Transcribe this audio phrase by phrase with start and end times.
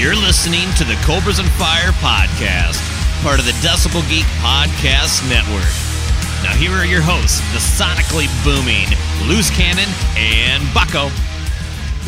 [0.00, 2.80] You're listening to the Cobras and Fire podcast,
[3.22, 5.60] part of the Decibel Geek Podcast Network.
[6.42, 8.86] Now, here are your hosts, the sonically booming
[9.28, 9.84] Loose Cannon
[10.16, 11.10] and Baco.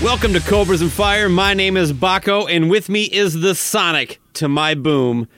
[0.03, 1.29] Welcome to Cobras and Fire.
[1.29, 5.29] My name is Baco, and with me is the Sonic to my boom,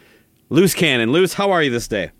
[0.48, 1.10] Loose Cannon.
[1.10, 2.12] Loose, how are you this day?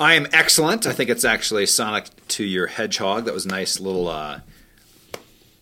[0.00, 0.88] I am excellent.
[0.88, 3.26] I think it's actually Sonic to your Hedgehog.
[3.26, 4.40] That was nice little uh,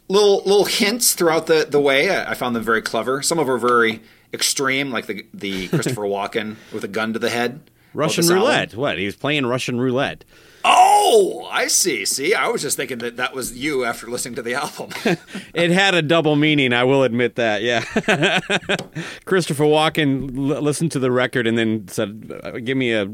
[0.09, 2.11] little little hints throughout the the way.
[2.11, 3.23] I, I found them very clever.
[3.23, 4.01] Some of them are very
[4.33, 7.71] extreme, like the the Christopher Walken with a gun to the head.
[7.95, 8.75] Russian roulette.
[8.75, 8.99] What?
[8.99, 10.25] He was playing Russian roulette.
[10.65, 12.05] Oh, I see.
[12.05, 14.91] See, I was just thinking that that was you after listening to the album.
[15.55, 16.73] it had a double meaning.
[16.73, 17.63] I will admit that.
[17.63, 17.81] Yeah.
[19.25, 23.09] Christopher Walken l- listened to the record and then said, uh, "Give me a,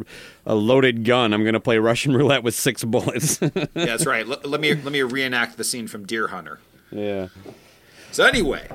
[0.44, 1.32] a loaded gun.
[1.32, 4.26] I'm going to play Russian roulette with six bullets." yeah, that's right.
[4.26, 6.59] L- let me let me reenact the scene from Deer Hunter.
[6.94, 7.28] Yeah.
[8.12, 8.69] So anyway,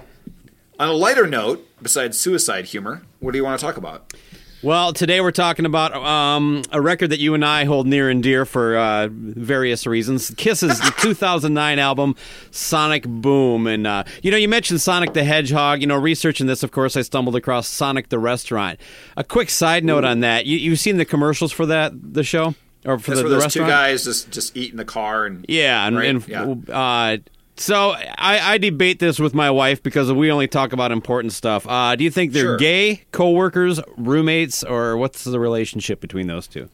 [0.78, 4.13] on a lighter note, besides suicide humor, what do you want to talk about?
[4.62, 8.22] Well, today we're talking about um, a record that you and I hold near and
[8.22, 10.31] dear for uh, various reasons.
[10.35, 12.13] Kiss's 2009 album,
[12.52, 13.68] Sonic Boom.
[13.68, 15.80] And, uh, you know, you mentioned Sonic the Hedgehog.
[15.80, 18.81] You know, researching this, of course, I stumbled across Sonic the Restaurant.
[19.16, 20.46] A quick side note on that.
[20.46, 22.53] You, you've seen the commercials for that, the show?
[22.84, 23.69] Or for That's the, where the those restaurant?
[23.69, 26.09] two guys just just eat in the car and Yeah, and, right?
[26.09, 26.74] and yeah.
[26.74, 27.18] uh,
[27.59, 31.67] so I, I debate this with my wife because we only talk about important stuff.
[31.67, 32.57] Uh, do you think they're Sure.
[32.57, 36.69] gay, co-workers, roommates, or what's the relationship between those two?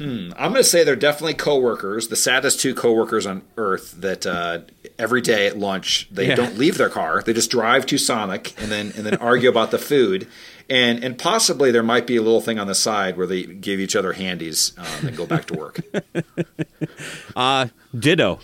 [0.00, 4.62] I'm going to say they're definitely coworkers, the saddest two coworkers on earth that uh,
[4.98, 6.34] every day at lunch they Yeah.
[6.34, 7.22] don't leave their car.
[7.24, 10.26] They just drive to Sonic and then and then argue about the food.
[10.68, 13.78] And and possibly there might be a little thing on the side where they give
[13.78, 15.80] each other handies um, and go back to work.
[17.36, 18.38] Uh, ditto.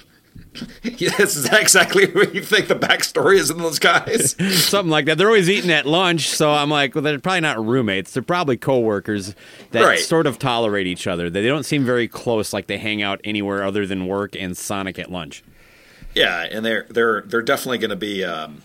[0.83, 4.33] yes, is that exactly what you think the backstory is in those guys?
[4.65, 5.17] Something like that.
[5.19, 8.13] They're always eating at lunch, so I'm like, well, they're probably not roommates.
[8.13, 9.35] They're probably coworkers
[9.71, 9.99] that Right.
[9.99, 11.31] sort of tolerate each other.
[11.31, 14.99] They don't seem very close, like they hang out anywhere other than work and Sonic
[14.99, 15.43] at lunch.
[16.15, 18.63] Yeah, and they're they're they're definitely going to be um,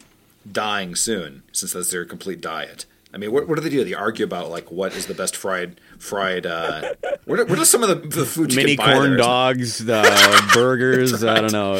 [0.51, 2.85] dying soon since that's their complete diet.
[3.13, 3.83] I mean, what, what do they do?
[3.83, 6.45] They argue about like what is the best fried fried.
[6.45, 6.93] Uh,
[7.25, 9.17] what, are, some of the, the foods you Mini corn there?
[9.17, 11.23] dogs, uh, burgers.
[11.23, 11.73] I don't know.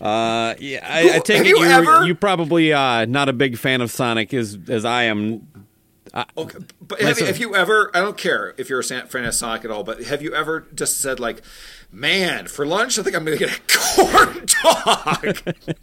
[0.00, 3.32] Uh, yeah, I, I take Have it you you're, ever- you probably uh, not a
[3.32, 5.48] big fan of Sonic as as I am.
[6.38, 7.90] Okay, but have, you- have you ever?
[7.94, 10.66] I don't care if you're a fan of Sonic at all, but have you ever
[10.74, 11.42] just said like,
[11.92, 13.60] "Man, for lunch, I think I'm going to get a
[13.96, 15.54] corn dog."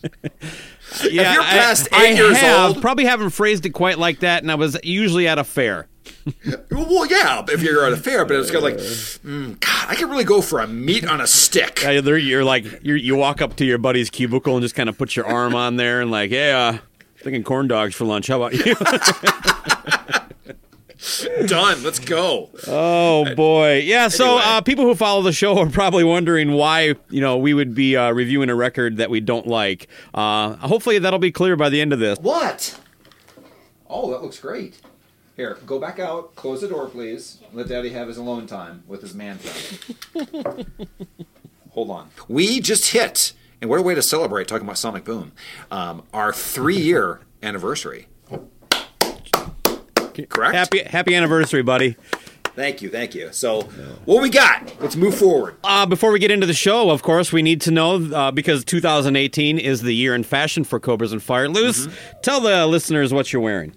[1.10, 4.20] Yeah, you're I- past I, eight years have, old- probably haven't phrased it quite like
[4.20, 5.88] that, and I was usually at a fair.
[6.72, 9.96] Well, yeah, if you're at a fair, but it's kind of like, mm, God, I
[9.96, 11.76] could really go for a meat on a stick.
[11.82, 14.98] There you're like you're, you walk up to your buddy's cubicle and just kind of
[14.98, 16.78] put your arm on there and like, hey, uh,
[17.18, 18.28] thinking corn dogs for lunch.
[18.28, 18.76] How about you?
[21.48, 21.84] Done.
[21.84, 22.50] Let's go.
[22.68, 24.08] Oh boy, yeah.
[24.08, 24.42] So Anyway.
[24.46, 27.98] uh, people who follow the show are probably wondering why you know we would be
[27.98, 29.88] uh, reviewing a record that we don't like.
[30.14, 32.18] Uh, hopefully that'll be clear by the end of this.
[32.20, 32.80] What?
[33.90, 34.80] Oh, that looks great.
[35.36, 36.36] Here, go back out.
[36.36, 37.40] Close the door, please.
[37.54, 40.66] Let Daddy have his alone time with his man friend.
[41.72, 42.12] Hold on.
[42.28, 45.32] We just hit, and what a way to celebrate talking about Sonic Boom,
[45.72, 48.08] um, our three year anniversary.
[50.30, 50.54] Correct?
[50.54, 51.96] Happy happy anniversary, buddy.
[52.56, 53.34] Thank you, thank you.
[53.34, 53.62] So,
[54.06, 54.80] what we got?
[54.80, 55.56] Let's move forward.
[55.64, 58.64] Uh, before we get into the show, of course, we need to know uh, because
[58.64, 61.50] 2018 is the year in fashion for Cobras and Fire.
[61.50, 61.88] Loose,
[62.22, 63.74] tell the listeners what you're wearing.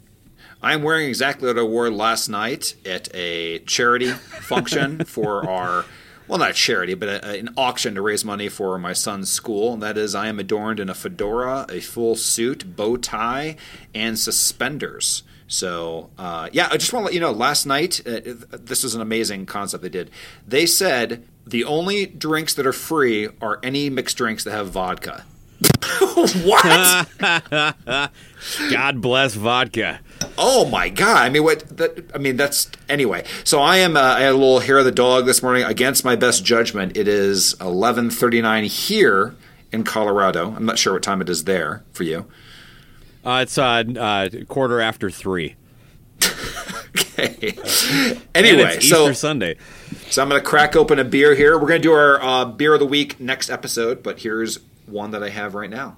[0.63, 5.85] I'm wearing exactly what I wore last night at a charity function for our,
[6.27, 9.75] well, not charity, but a, an auction to raise money for my son's school.
[9.75, 13.57] And that is, I am adorned in a fedora, a full suit, bow tie,
[13.95, 15.23] and suspenders.
[15.49, 18.21] So, uh, yeah, I just want to let you know last night, uh,
[18.51, 20.11] this is an amazing concept they did.
[20.47, 25.25] They said the only drinks that are free are any mixed drinks that have vodka.
[26.45, 27.09] what?
[28.71, 30.01] God bless vodka.
[30.39, 31.19] Oh my god!
[31.19, 31.77] I mean, what?
[31.77, 33.25] That, I mean, that's anyway.
[33.45, 33.97] So I am.
[33.97, 35.65] Uh, I had a little hair of the dog this morning.
[35.65, 39.35] Against my best judgment, it is eleven thirty nine here
[39.73, 40.55] in Colorado.
[40.55, 42.27] I'm not sure what time it is there for you.
[43.25, 45.57] Uh, it's uh, uh, quarter after three.
[47.19, 47.55] Okay.
[48.35, 49.57] Anyway, so Sunday.
[50.11, 51.59] so I'm going to crack open a beer here.
[51.59, 55.11] We're going to do our uh, beer of the week next episode, but here's one
[55.13, 55.97] that I have right now.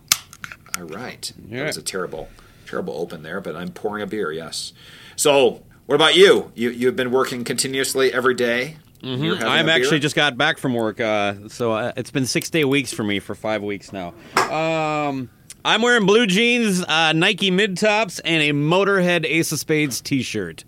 [0.76, 2.28] All right, that was a terrible,
[2.68, 4.30] terrible open there, but I'm pouring a beer.
[4.30, 4.72] Yes.
[5.16, 6.52] So, what about you?
[6.54, 8.76] You you've been working continuously every day?
[9.02, 12.64] Having I'm actually just got back from work, uh, so uh, it's been six day
[12.64, 14.12] weeks for me for five weeks now.
[14.36, 15.30] Um,
[15.64, 20.22] I'm wearing blue jeans, uh, Nike mid tops, and a Motorhead Ace of Spades t
[20.22, 20.64] shirt.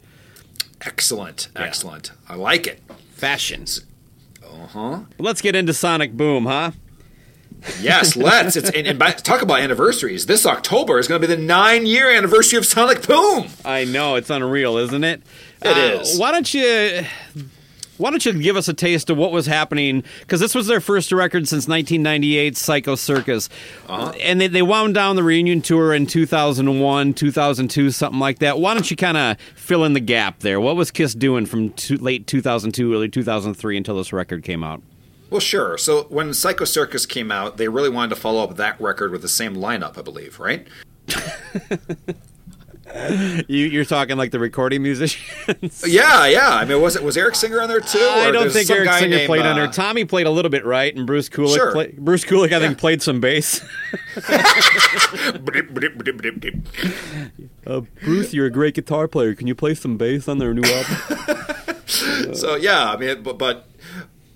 [0.80, 2.12] Excellent, excellent.
[2.28, 2.80] I like it.
[3.14, 3.84] Fashions.
[4.44, 5.00] Uh huh.
[5.18, 6.70] Let's get into Sonic Boom, huh?
[7.80, 8.56] Yes, let's.
[8.56, 10.26] It's and, and by, talk about anniversaries.
[10.26, 13.46] This October is going to be the nine-year anniversary of Sonic Boom.
[13.64, 15.22] I know it's unreal, isn't it?
[15.62, 16.10] It It is.
[16.10, 16.18] is.
[16.18, 17.02] Why don't you?
[17.98, 20.04] Why don't you give us a taste of what was happening?
[20.20, 23.50] Because this was their first record since 1998, Psycho Circus,
[23.90, 24.12] Uh-huh.
[24.22, 28.58] and they, they wound down the reunion tour in 2001, 2002, something like that.
[28.58, 30.58] Why don't you kind of fill in the gap there?
[30.62, 34.80] What was Kiss doing from two, late 2002, early 2003 until this record came out?
[35.30, 35.78] Well, sure.
[35.78, 39.22] So when Psycho Circus came out, they really wanted to follow up that record with
[39.22, 40.66] the same lineup, I believe, right?
[43.46, 45.84] You, you're talking like the recording musicians.
[45.86, 46.48] Yeah, yeah.
[46.48, 48.00] I mean, was it was Eric Singer on there too?
[48.00, 49.68] I don't think Eric Singer named, played on uh, there.
[49.68, 51.54] Tommy played a little bit right, and Bruce Kulick.
[51.54, 51.72] Sure.
[51.72, 52.80] Play, Bruce Kulick, I think, Yeah.
[52.80, 53.64] played some bass.
[57.66, 59.34] Uh, Bruce, you're a great guitar player.
[59.34, 61.76] Can you play some bass on their new album?
[62.34, 63.66] So yeah, I mean, but but.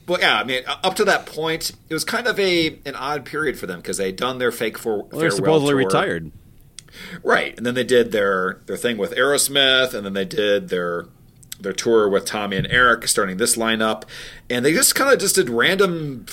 [0.06, 3.25] Well, yeah, I mean, up to that point, it was kind of a an odd
[3.25, 5.77] period for them because they'd done their fake for Well, they're supposedly tour.
[5.79, 6.31] retired.
[7.23, 11.06] Right, and then they did their their thing with Aerosmith, and then they did their
[11.61, 14.03] their tour with Tommy and Eric, starting this lineup,
[14.51, 16.27] and they just kind of just did random,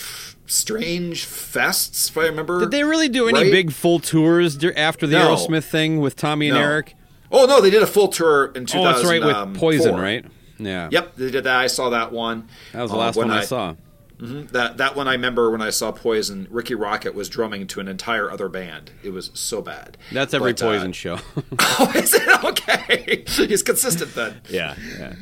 [0.48, 2.10] strange fests.
[2.10, 3.52] If I remember, Did they really do any right?
[3.52, 5.36] big full tours after the No.
[5.36, 6.64] Aerosmith thing with Tommy and No.
[6.64, 6.96] Eric?
[7.32, 8.80] Oh no, they did a full tour in 2000.
[8.80, 10.26] Oh, that's right, with Poison, right?
[10.66, 10.90] Yeah.
[10.92, 11.56] Yep, they did that.
[11.60, 12.48] I saw that one.
[12.74, 13.76] That was the Uh, last one I, saw.
[14.22, 14.52] Mhm.
[14.52, 16.48] That that one I remember when I saw Poison.
[16.52, 18.92] Rikki Rockett was drumming to an entire other band.
[19.04, 19.98] It was so bad.
[20.12, 21.18] That's every But, uh, Poison show.
[21.60, 23.24] oh, is it okay?
[23.28, 24.42] He's consistent then.
[24.50, 24.76] yeah.
[25.00, 25.14] Yeah.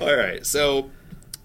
[0.00, 0.90] All right, so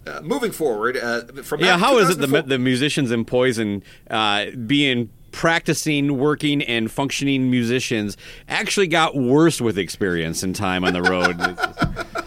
[0.08, 1.78] uh, moving forward uh, from Yeah.
[1.78, 8.16] How is it the the musicians in Poison uh, being practicing, working, and functioning musicians
[8.50, 11.36] actually got worse with experience and time on the road?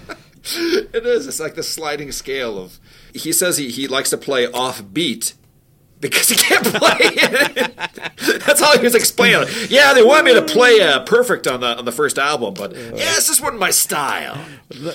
[0.95, 1.27] It is.
[1.27, 2.79] It's like the sliding scale of.
[3.13, 5.35] He says he, he likes to play off beat
[6.01, 6.97] because he can't play.
[7.01, 7.77] it.
[8.47, 9.49] That's all he was explaining.
[9.69, 12.75] Yeah, they wanted me to play uh, perfect on the on the first album, but
[12.75, 14.37] yeah, this just wasn't my style.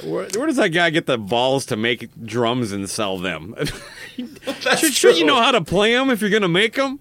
[0.03, 3.55] where, where does that guy get the balls to make drums and sell them?
[4.77, 6.99] Should, should you know how to play them if you're going to make them?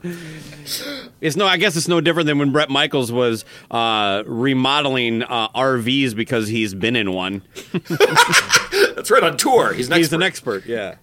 [1.20, 1.46] It's no.
[1.46, 6.46] I guess it's no different than when Bret Michaels was uh, remodeling uh, RVs because
[6.46, 7.42] he's been in one.
[7.88, 9.72] That's right on tour.
[9.72, 10.64] He's an He's an expert.
[10.68, 10.70] expert.
[10.70, 10.94] Yeah.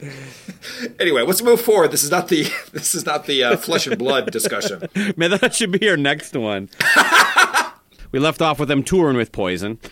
[0.99, 1.91] Anyway, let's move forward.
[1.91, 4.83] This is not the this is not the uh, flesh and blood discussion.
[5.17, 6.69] Man, that should be our next one.
[8.11, 9.79] we left off with them touring with Poison.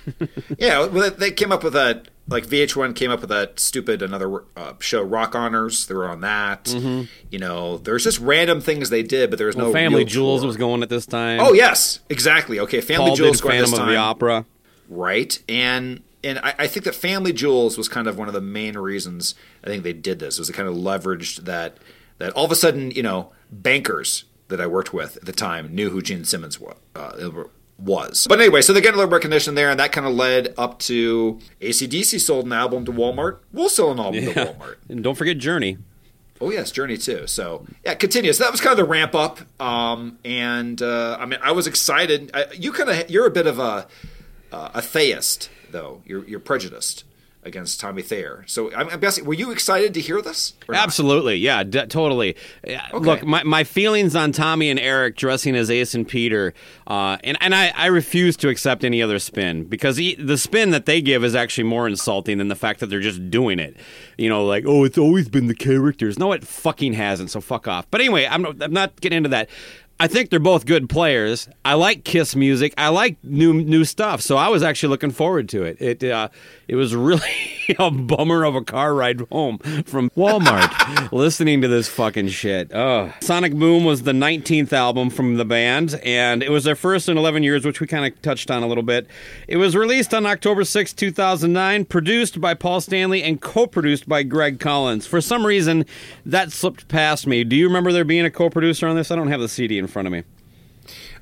[0.58, 2.08] Yeah, well, they came up with that.
[2.28, 5.88] Like VH1 came up with that stupid another uh, show, Rock Honors.
[5.88, 6.74] They were on that.
[6.74, 10.48] You know, there's just random things they did, but there was no Family Jewels tour.
[10.48, 11.40] was going at this time.
[11.42, 12.60] Oh yes, exactly.
[12.62, 14.46] Okay, Family Paul Jewels did going Phantom this of time, the Opera.
[14.88, 15.38] right?
[15.50, 18.78] And and I, I think that Family Jewels was kind of one of the main
[18.78, 20.40] reasons I think they did this.
[20.40, 21.78] Was it kind of leveraged that
[22.24, 25.74] that all of a sudden, you know, bankers that I worked with at the time
[25.76, 26.76] knew who Gene Simmons was.
[26.96, 27.44] Uh,
[27.78, 28.28] was.
[28.30, 30.80] But anyway, so they get a little recognition there, and that kind of led up
[30.80, 33.40] to ACDC sold an album to Walmart.
[33.52, 34.34] We'll sell an album Yeah.
[34.34, 34.76] to Walmart.
[34.90, 35.80] And don't forget Journey.
[36.40, 37.28] Oh yes, Journey too.
[37.28, 38.38] So yeah, continues.
[38.38, 39.40] So that was kind of the ramp up.
[39.62, 42.32] Um, and uh, I mean, I was excited.
[42.34, 43.88] I, you kind of you're a bit of a
[44.52, 46.02] uh, a theist though.
[46.06, 47.06] You're you're prejudiced
[47.46, 48.44] against Tommy Thayer.
[48.48, 50.54] So I'm, I'm guessing, were you excited to hear this?
[50.72, 52.36] Absolutely, yeah, d- totally.
[52.66, 56.54] Yeah, Look, my, my feelings on Tommy and Eric dressing as Ace and Peter,
[56.88, 60.72] uh, and and I, I refuse to accept any other spin because he, the spin
[60.72, 63.76] that they give is actually more insulting than the fact that they're just doing it.
[64.18, 66.18] You know, like oh, it's always been the characters.
[66.20, 67.32] No, it fucking hasn't.
[67.32, 67.86] So fuck off.
[67.92, 69.50] But anyway, I'm I'm not getting into that.
[70.00, 71.48] I think they're both good players.
[71.64, 72.74] I like Kiss music.
[72.78, 74.22] I like new new stuff.
[74.22, 75.82] So I was actually looking forward to it.
[75.82, 76.30] It uh,
[76.74, 77.22] it was really
[77.78, 82.74] a bummer of a car ride home from Walmart listening to this fucking shit.
[82.74, 83.14] Oh.
[83.22, 87.16] Sonic Boom was the 19th album from the band, and it was their first in
[87.16, 89.06] 11 years, which we kind of touched on a little bit.
[89.48, 94.60] It was released on October 6, 2009, produced by Paul Stanley and co-produced by Greg
[94.60, 95.06] Collins.
[95.06, 95.86] For some reason,
[96.26, 97.44] that slipped past me.
[97.44, 99.12] Do you remember there being a co-producer on this?
[99.12, 100.24] I don't have the CD in front of me.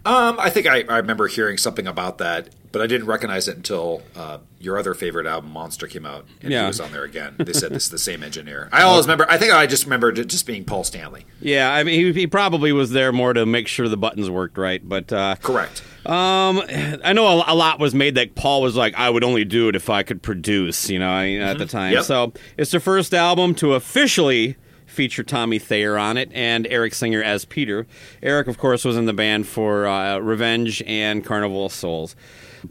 [0.05, 3.58] Um, I think I, I remember hearing something about that, but I didn't recognize it
[3.58, 6.62] until uh, your other favorite album, Monster, came out, and Yeah.
[6.62, 7.36] he was on there again.
[7.38, 8.70] They said this is the same engineer.
[8.72, 9.25] I always remember.
[9.30, 11.25] I think I just remembered it just being Paul Stanley.
[11.42, 14.58] Yeah, I mean, he, he probably was there more to make sure the buttons worked
[14.58, 15.84] right, but uh, Correct.
[16.06, 16.63] Um,
[17.04, 19.70] I know a, a lot was made that Paul was like, I would only do
[19.70, 21.94] it if I could produce, you know, I- at the time.
[21.94, 22.04] Yep.
[22.06, 24.56] So it's the first album to officially
[24.88, 27.88] feature Tommy Thayer on it and Eric Singer as Peter.
[28.22, 32.16] Eric, of course, was in the band for uh, Revenge and Carnival of Souls.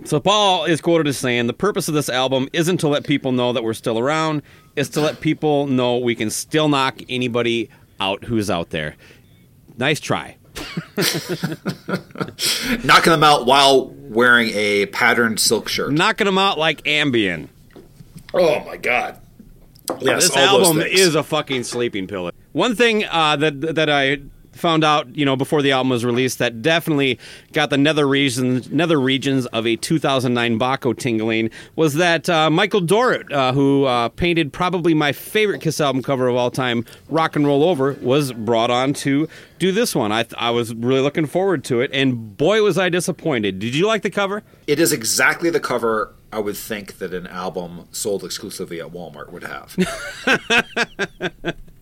[0.04, 3.32] So Paul is quoted as saying, "The purpose of this album isn't to let people
[3.32, 4.42] know that we're still around;
[4.76, 7.68] it's to let people know we can still knock anybody
[8.00, 8.96] out who's out there."
[9.78, 10.36] Nice try.
[12.84, 15.92] Knocking them out while wearing a patterned silk shirt.
[15.92, 17.48] Knocking them out like Ambien.
[18.34, 19.20] Oh my god.
[20.00, 22.30] Yes, this album is a fucking sleeping pill.
[22.52, 24.18] One thing uh, that that I
[24.60, 27.18] found out, you know, before the album was released, that definitely
[27.52, 32.80] got the nether regions, nether regions of a 2009 Baco tingling, was that uh, Michael
[32.80, 37.36] Doret, uh, who uh, painted probably my favorite Kiss album cover of all time, "Rock
[37.36, 40.12] and Roll Over," was brought on to do this one.
[40.12, 43.58] I I was really looking forward to it, and boy was I disappointed.
[43.58, 44.42] Did you like the cover?
[44.66, 49.30] It is exactly the cover I would think that an album sold exclusively at Walmart
[49.32, 49.76] would have.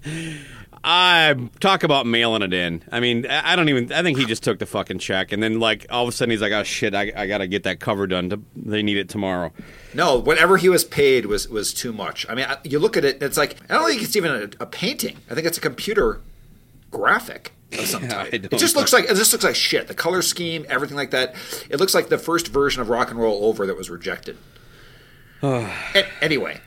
[0.85, 2.83] I talk about mailing it in.
[2.93, 3.93] I mean, I don't even.
[3.93, 6.31] I think he just took the fucking check, and then like all of a sudden
[6.31, 8.31] he's like, "Oh shit, I, I got to get that cover done.
[8.31, 9.53] To, they need it tomorrow."
[9.95, 12.27] no, whatever he was paid was was too much.
[12.29, 14.63] I mean, I- you look at it, it's like I don't think it's even a,
[14.63, 15.17] a painting.
[15.31, 16.21] I think it's a computer
[16.91, 18.33] graphic of some Yeah, type.
[18.35, 19.89] It just looks like it just looks like shit.
[19.89, 21.35] The color scheme, everything like that.
[21.69, 24.37] It looks like the first version of Rock and Roll Over that was rejected.
[26.21, 26.61] Anyway,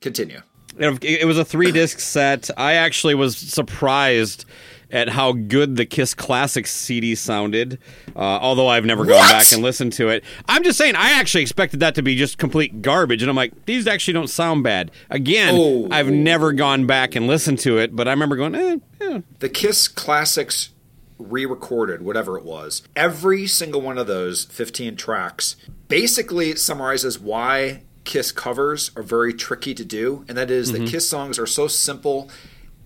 [0.00, 0.40] continue.
[0.78, 2.50] It, was a three disc set.
[2.56, 4.44] I actually was surprised
[4.90, 7.78] at how good the Kiss Classics CD sounded.
[8.16, 9.30] Uh, although I've never gone What?
[9.30, 12.38] back and listened to it, I'm just saying I actually expected that to be just
[12.38, 14.90] complete garbage, and I'm like, these actually don't sound bad.
[15.10, 15.88] Again, Oh.
[15.90, 19.48] I've never gone back and listened to it, but I remember going, eh, yeah, the
[19.50, 20.70] Kiss Classics
[21.18, 25.56] re-recorded, whatever it was, every single one of those 15 tracks
[25.88, 31.06] basically summarizes why Kiss covers are very tricky to do, and that is that Kiss
[31.06, 32.30] songs are so simple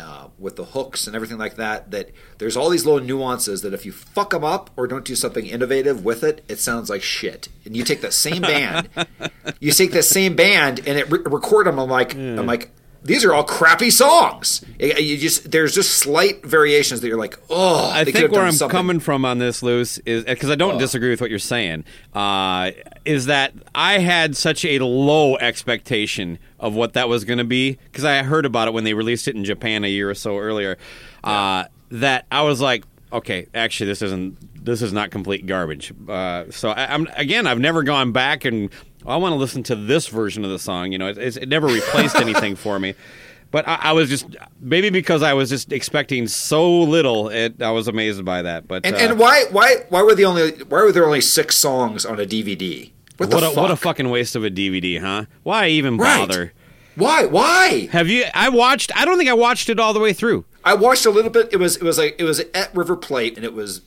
[0.01, 3.73] uh, with the hooks and everything like that that there's all these little nuances that
[3.73, 7.03] if you fuck them up or don't do something innovative with it, it sounds like
[7.03, 7.49] shit.
[7.65, 8.89] And you take that same band,
[9.61, 11.79] you take that same band and it re- record them.
[11.79, 12.71] I'm like, I'm like.
[13.05, 14.65] These are all crappy songs.
[14.79, 17.91] You just there's just slight variations that you're like, oh.
[17.93, 18.77] I think where I'm something.
[18.77, 21.85] coming from on this, Loose, is because I don't disagree with what you're saying.
[22.15, 22.71] Uh,
[23.05, 27.79] is that I had such a low expectation of what that was going to be
[27.91, 30.39] because I heard about it when they released it in Japan a year or so
[30.39, 30.79] earlier.
[31.25, 35.93] Uh, that I was like, okay, actually, this isn't this is not complete garbage.
[36.09, 38.71] Uh, so I, I'm again, I've never gone back and
[39.07, 40.93] I want to listen to this version of the song.
[40.93, 42.95] You know, it, it's, it never replaced anything for me.
[43.53, 44.25] But I, I was just
[44.61, 48.67] maybe because I was just expecting so little, it, I was amazed by that.
[48.67, 51.55] But And, uh, and why why why were the only why were there only six
[51.55, 52.91] songs on a DVD?
[53.19, 53.57] What the what a, fuck?
[53.59, 55.27] what a fucking waste of a DVD, huh?
[55.43, 56.27] Why even Right.
[56.27, 56.55] bother?
[56.97, 57.89] Why why?
[57.93, 58.25] Have you?
[58.35, 58.91] I watched.
[58.97, 60.47] I don't think I watched it all the way through.
[60.65, 61.51] I watched a little bit.
[61.53, 63.83] It was it was like it was at River Plate, and it was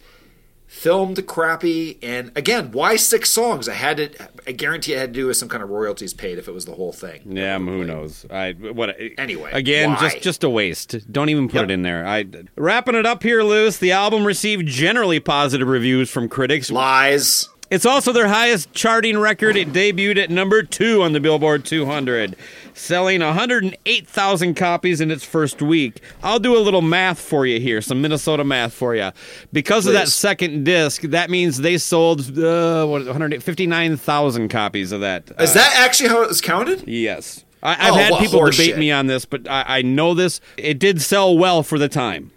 [0.75, 3.69] filmed crappy, and again, why six songs?
[3.69, 4.09] I had to.
[4.45, 6.65] I guarantee it had to do with some kind of royalties paid if it was
[6.65, 7.21] the whole thing.
[7.25, 8.25] Yeah, who knows?
[8.29, 9.99] I what Anyway, Again, why?
[10.01, 11.11] just just a waste.
[11.11, 11.63] Don't even put Yep.
[11.65, 12.05] it in there.
[12.05, 13.77] I wrapping it up here, loose.
[13.77, 16.69] The album received generally positive reviews from critics.
[16.69, 17.49] Lies.
[17.71, 19.55] It's also their highest charting record.
[19.57, 22.35] It debuted at number two on the Billboard 200,
[22.75, 25.99] selling 108,000 copies in its first week.
[26.21, 29.11] I'll do a little math for you here, some Minnesota math for you.
[29.51, 35.31] Because of that second disc, that means they sold uh, what, 159,000 copies of that.
[35.39, 36.83] Is Uh, that actually how it was counted?
[36.87, 37.43] Yes.
[37.63, 38.77] I, I've Oh, had people debate shit.
[38.77, 40.39] me on this, but I, I know this.
[40.57, 42.29] It did sell well for the time.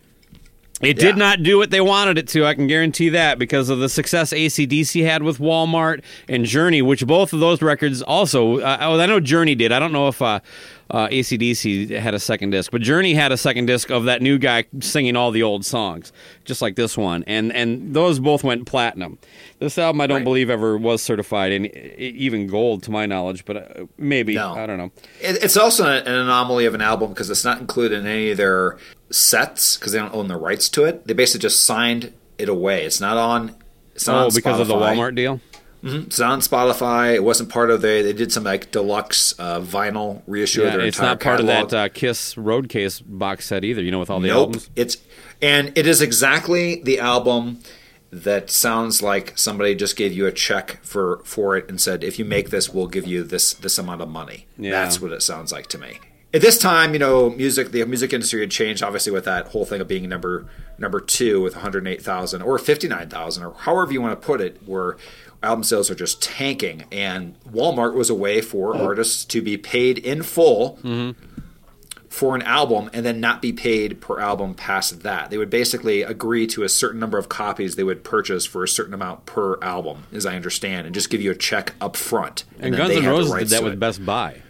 [0.80, 2.46] It did not do what they wanted it to.
[2.46, 7.04] I can guarantee that because of the success ACDC had with Walmart and Journey, which
[7.04, 8.60] both of those records also.
[8.60, 9.72] Uh, oh, I know Journey did.
[9.72, 10.38] I don't know if uh,
[10.90, 14.38] uh, ACDC had a second disc, but Journey had a second disc of that new
[14.38, 16.12] guy singing all the old songs,
[16.44, 19.18] just like this one, and and those both went platinum.
[19.58, 20.24] This album, I don't Right.
[20.24, 21.66] believe ever was certified in
[21.98, 24.54] even gold, to my knowledge, but uh, maybe No.
[24.54, 24.90] I don't know.
[25.20, 28.30] It, it's also an, an anomaly of an album because it's not included in any
[28.30, 28.78] of their
[29.10, 31.06] sets because they don't own the rights to it.
[31.06, 32.84] They basically just signed it away.
[32.84, 33.54] It's not on.
[33.94, 35.40] It's not Oh, on because of the Walmart deal.
[35.82, 37.14] It's not on Spotify.
[37.14, 38.02] It wasn't part of the.
[38.02, 41.64] They did some like deluxe uh, vinyl reissue of their it's entire not part catalog.
[41.64, 43.82] of that uh, Kiss Roadcase box set either.
[43.82, 44.48] You know, with all the nope.
[44.48, 44.70] albums.
[44.74, 44.96] It's
[45.40, 47.60] and it is exactly the album
[48.10, 52.18] that sounds like somebody just gave you a check for for it and said, if
[52.18, 54.46] you make this, we'll give you this this amount of money.
[54.56, 54.70] Yeah.
[54.70, 56.00] That's what it sounds like to me.
[56.34, 59.64] At this time, you know, music the music industry had changed, obviously, with that whole
[59.64, 60.46] thing of being number
[60.78, 64.96] number two with 108,000 or 59,000 or however you want to put it, where
[65.42, 69.98] album sales are just tanking, and Walmart was a way for artists to be paid
[69.98, 70.78] in full
[72.08, 75.30] for an album and then not be paid per album past that.
[75.30, 78.68] They would basically agree to a certain number of copies they would purchase for a
[78.68, 82.44] certain amount per album, as I understand, and just give you a check up front.
[82.58, 83.78] And, then Guns N' Roses did that with it.
[83.78, 84.42] Best Buy.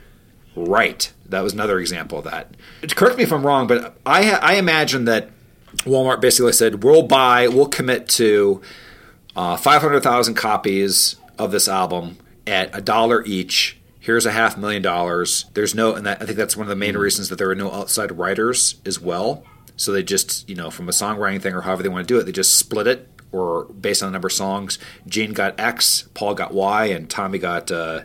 [0.56, 1.12] Right.
[1.26, 2.54] That was another example of that.
[2.96, 5.30] Correct me if I'm wrong, but I I imagine that
[5.78, 8.62] Walmart basically said we'll buy, we'll commit to
[9.38, 13.78] uh, 500,000 copies of this album at a dollar each.
[14.00, 15.44] Here's a half million dollars.
[15.54, 17.54] There's no, and that, I think that's one of the main reasons that there are
[17.54, 19.44] no outside writers as well.
[19.76, 22.18] So they just, you know, from a songwriting thing or however they want to do
[22.18, 24.76] it, they just split it or based on the number of songs.
[25.06, 28.00] Gene got X, Paul got Y, and Tommy got, uh,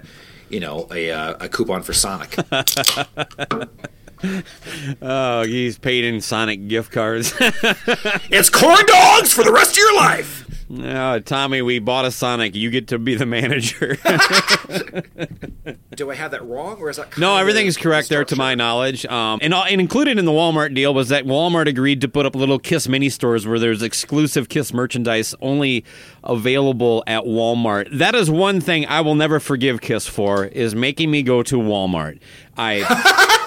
[0.50, 2.36] you know, a, uh, a coupon for Sonic.
[5.02, 7.34] Oh, he's paid in Sonic gift cards.
[7.40, 10.63] it's corn dogs for the rest of your life.
[10.72, 12.56] Oh, Tommy, we bought a Sonic.
[12.56, 13.96] You get to be the manager.
[15.96, 18.56] Do I have that wrong, or is that no, everything is correct there, to my
[18.56, 19.06] knowledge.
[19.06, 22.36] Um, and, and included in the Walmart deal was that Walmart agreed to put up
[22.36, 25.86] little Kiss mini stores where there's exclusive Kiss merchandise only
[26.24, 27.98] available at Walmart.
[27.98, 31.58] That is one thing I will never forgive Kiss for is making me go to
[31.58, 32.20] Walmart.
[32.58, 32.84] I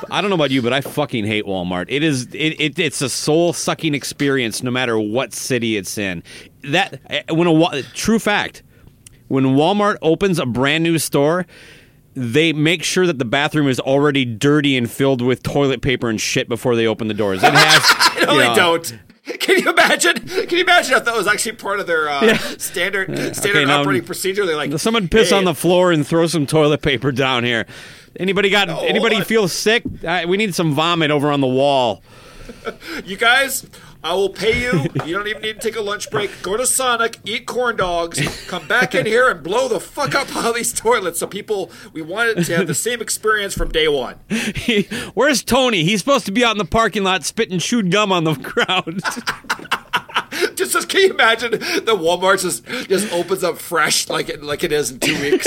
[0.11, 1.87] I don't know about you, but I fucking hate Walmart.
[1.88, 6.22] It is it, it it's a soul sucking experience no matter what city it's in.
[6.62, 8.62] That when a true fact
[9.29, 11.47] when Walmart opens a brand new store,
[12.14, 16.21] they make sure that the bathroom is already dirty and filled with toilet paper and
[16.21, 17.42] shit before they open the doors.
[17.42, 18.99] It has No, they know, don't.
[19.40, 20.14] Can you imagine?
[20.27, 23.81] Can you imagine if that was actually part of their uh, standard standard Okay, now-
[23.81, 24.47] operating procedure?
[24.47, 27.66] They're like, Someone piss "Hey, on the floor and throw some toilet paper down here.
[28.19, 29.83] Anybody got No, anybody feel sick?
[30.07, 32.03] Uh, we need some vomit over on the wall.
[33.05, 33.66] You guys,
[34.07, 34.85] I will pay you.
[35.05, 36.31] You don't even need to take a lunch break.
[36.40, 40.35] Go to Sonic, eat corn dogs, come back in here and blow the fuck up
[40.37, 41.19] all these toilets.
[41.19, 44.14] So people, we wanted to have the same experience from day one.
[45.14, 45.83] Where's Tony?
[45.83, 49.01] He's supposed to be out in the parking lot spitting chewed gum on the crowd.
[50.55, 54.64] Just, just can you imagine the Walmart just just opens up fresh like it like
[54.64, 55.47] it is in two weeks?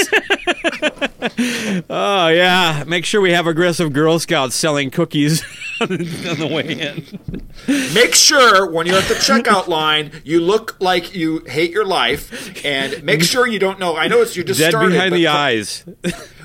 [1.89, 5.43] oh yeah, make sure we have aggressive Girl Scouts selling cookies
[5.81, 7.48] on the way in.
[7.67, 12.63] Make sure when you're at the checkout line, you look like you hate your life,
[12.65, 13.95] and make sure you don't know.
[13.95, 15.85] I know it's you just Dead started, behind the for- eyes.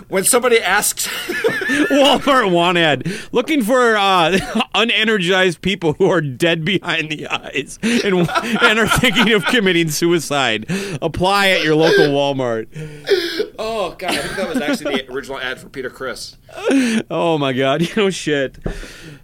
[0.08, 1.06] When somebody asks,
[1.88, 4.32] Walmart want ad looking for uh,
[4.74, 8.14] unenergized people who are dead behind the eyes and
[8.62, 10.66] and are thinking of committing suicide.
[11.00, 12.66] Apply at your local Walmart.
[13.58, 16.36] "Oh God, I think that was actually the original ad for Peter Criss."
[17.10, 18.58] Oh my God, you know shit.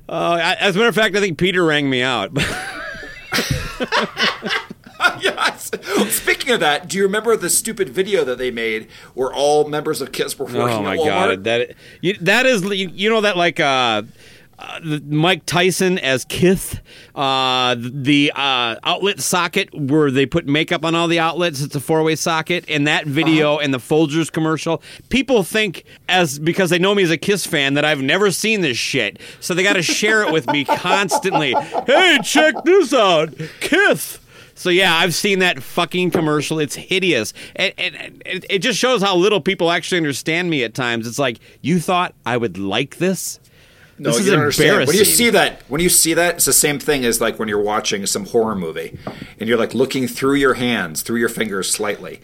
[0.08, 2.32] Uh, as a matter of fact, I think Peter rang me out.
[5.20, 5.70] yes.
[6.08, 10.00] Speaking of that, do you remember the stupid video that they made where all members
[10.00, 10.96] of Kiss were working oh my?
[10.96, 14.02] God, that you, that is you, you know that like uh,
[14.60, 16.80] uh, Mike Tyson as Kith,
[17.14, 21.62] uh, the uh, outlet socket where they put makeup on all the outlets.
[21.62, 24.82] It's a four way socket, and that video and the Folgers commercial.
[25.08, 28.60] People think as because they know me as a Kiss fan that I've never seen
[28.60, 31.54] this shit, so they got to share it with me constantly.
[31.86, 34.18] Hey, check this out, Kith.
[34.54, 36.58] So yeah, I've seen that fucking commercial.
[36.58, 41.06] It's hideous, and, and, it just shows how little people actually understand me at times.
[41.06, 43.39] It's like you thought I would like this.
[44.00, 44.86] No, this you is don't understand.
[44.86, 47.48] When you see that, when you see that, it's the same thing as like when
[47.48, 48.98] you're watching some horror movie
[49.38, 52.20] and you're like looking through your hands, through your fingers slightly.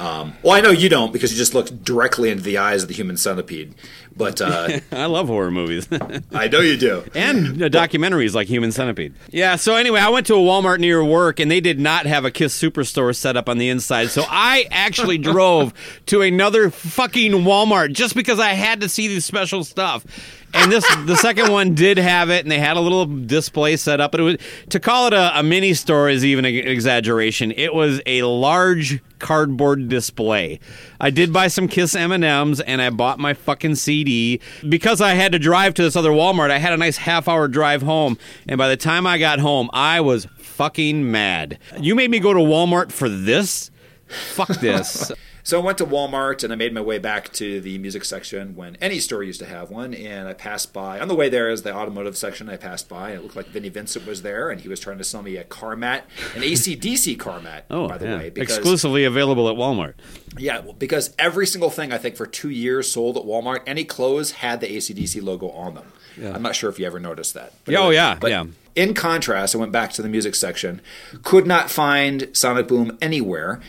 [0.00, 2.88] Um, well, I know you don't because you just look directly into the eyes of
[2.88, 3.74] the human centipede.
[4.16, 5.88] But uh, I love horror movies.
[6.32, 7.04] I know you do.
[7.14, 9.14] and uh, documentaries like Human Centipede.
[9.30, 12.24] Yeah, so anyway, I went to a Walmart near work and they did not have
[12.24, 14.10] a Kiss Superstore set up on the inside.
[14.10, 15.72] So I actually drove
[16.06, 20.04] to another fucking Walmart just because I had to see this special stuff.
[20.54, 24.00] And this the second one did have it and they had a little display set
[24.00, 24.36] up, but it was
[24.70, 27.52] to call it a, a mini store is even an exaggeration.
[27.52, 30.60] It was a large cardboard display.
[31.00, 35.32] I did buy some Kiss M&Ms and I bought my fucking CD because I had
[35.32, 36.50] to drive to this other Walmart.
[36.50, 39.70] I had a nice half hour drive home and by the time I got home,
[39.72, 41.58] I was fucking mad.
[41.80, 43.70] You made me go to Walmart for this?
[44.06, 45.10] Fuck this.
[45.44, 48.54] So I went to Walmart and I made my way back to the music section
[48.54, 49.92] when any store used to have one.
[49.92, 52.48] And I passed by, on the way there is the automotive section.
[52.48, 54.98] I passed by and it looked like Vinnie Vincent was there and he was trying
[54.98, 58.16] to sell me a car mat, an ACDC car mat, Oh, by the yeah.
[58.18, 58.30] way.
[58.30, 59.94] Because, exclusively available at Walmart.
[60.38, 64.32] Yeah, because every single thing I think for two years sold at Walmart, any clothes
[64.32, 65.92] had the ACDC logo on them.
[66.22, 67.52] I'm not sure if you ever noticed that.
[67.64, 68.44] But Yeah, oh, yeah, but yeah.
[68.76, 70.80] In contrast, I went back to the music section,
[71.22, 73.60] could not find Sonic Boom anywhere.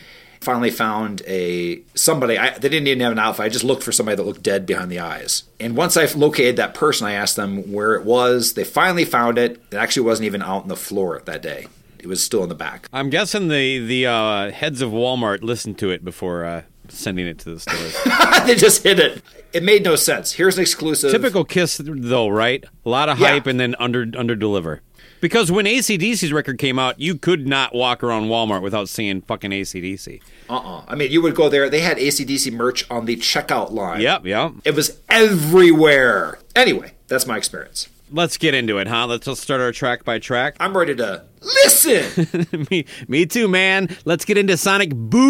[0.44, 2.36] Finally found a somebody.
[2.38, 3.44] I, they didn't even have an outfit.
[3.46, 5.44] I just looked for somebody that looked dead behind the eyes.
[5.58, 8.52] And once I located that person, I asked them where it was.
[8.54, 9.60] They finally found it.
[9.72, 11.66] It actually wasn't even out on the floor that day.
[11.98, 12.86] It was still in the back.
[12.92, 17.38] I'm guessing the the uh, heads of Walmart listened to it before uh, sending it
[17.38, 17.96] to the stores.
[18.46, 19.22] they just hid it.
[19.54, 20.32] It made no sense.
[20.32, 21.10] Here's an exclusive.
[21.10, 22.62] Typical Kiss, though, right?
[22.84, 23.28] A lot of Yeah.
[23.28, 24.82] hype and then under under deliver.
[25.24, 29.52] Because when ACDC's record came out, you could not walk around Walmart without seeing fucking
[29.52, 30.20] ACDC.
[30.50, 30.84] Uh-uh.
[30.86, 31.70] I mean, you would go there.
[31.70, 34.02] They had ACDC merch on the checkout line.
[34.02, 34.52] Yep, yep.
[34.66, 36.40] It was everywhere.
[36.54, 37.88] Anyway, that's my experience.
[38.10, 39.06] Let's get into it, huh?
[39.06, 40.56] Let's just start our track by track.
[40.60, 42.66] I'm ready to listen.
[42.70, 43.96] me, me too, man.
[44.04, 45.20] Let's get into Sonic Boo.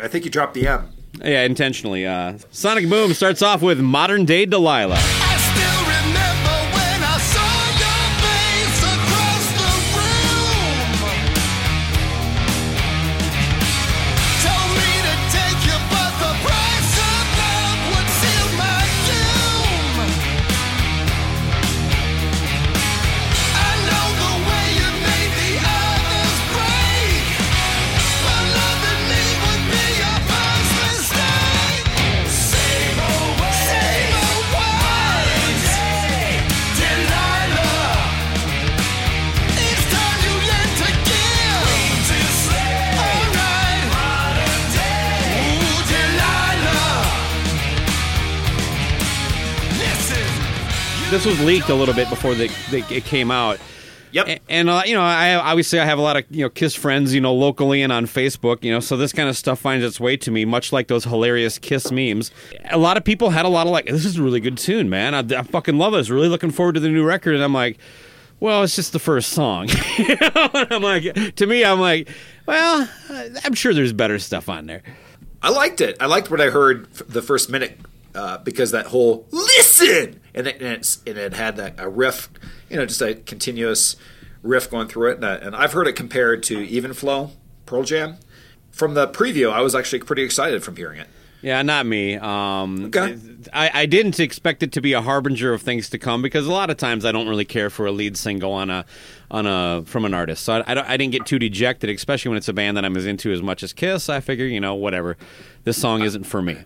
[0.00, 0.90] I think you dropped the M.
[1.24, 2.06] Yeah, intentionally.
[2.06, 5.27] Uh, Sonic Boom starts off with Modern Day Delilah.
[51.28, 53.58] Was leaked a little bit before they, they, it came out.
[54.12, 54.26] Yep.
[54.28, 56.74] A- And uh, you know, I obviously I have a lot of you know Kiss
[56.74, 59.84] friends, you know, locally and on Facebook, you know, so this kind of stuff finds
[59.84, 62.30] its way to me, much like those hilarious Kiss memes.
[62.70, 64.88] A lot of people had a lot of like, this is a really good tune,
[64.88, 65.14] man.
[65.14, 66.08] I, I fucking love this.
[66.08, 67.76] Really looking forward to the new record, and I'm like,
[68.40, 69.68] well, it's just the first song.
[69.98, 70.50] You know?
[70.54, 72.08] I'm like, to me, I'm like,
[72.46, 72.88] well,
[73.44, 74.82] I'm sure there's better stuff on there.
[75.42, 75.96] I liked it.
[76.00, 77.78] I liked what I heard the first minute
[78.18, 82.28] uh, because that whole listen and it, and, it's, and it had that a riff,
[82.68, 83.94] you know, just a continuous
[84.42, 85.14] riff going through it.
[85.16, 87.30] And, uh, and I've heard it compared to Even Flow,
[87.64, 88.16] Pearl Jam.
[88.72, 91.06] From the preview, I was actually pretty excited from hearing it.
[91.42, 92.16] Yeah, not me.
[92.16, 93.16] Um, Okay.
[93.52, 96.52] I, I didn't expect it to be a harbinger of things to come because a
[96.52, 98.84] lot of times I don't really care for a lead single on a
[99.30, 100.42] on a from an artist.
[100.42, 102.96] So I, I, I didn't get too dejected, especially when it's a band that I'm
[102.96, 104.08] as into as much as Kiss.
[104.08, 105.16] I figure, you know, whatever.
[105.62, 106.58] This song isn't for me.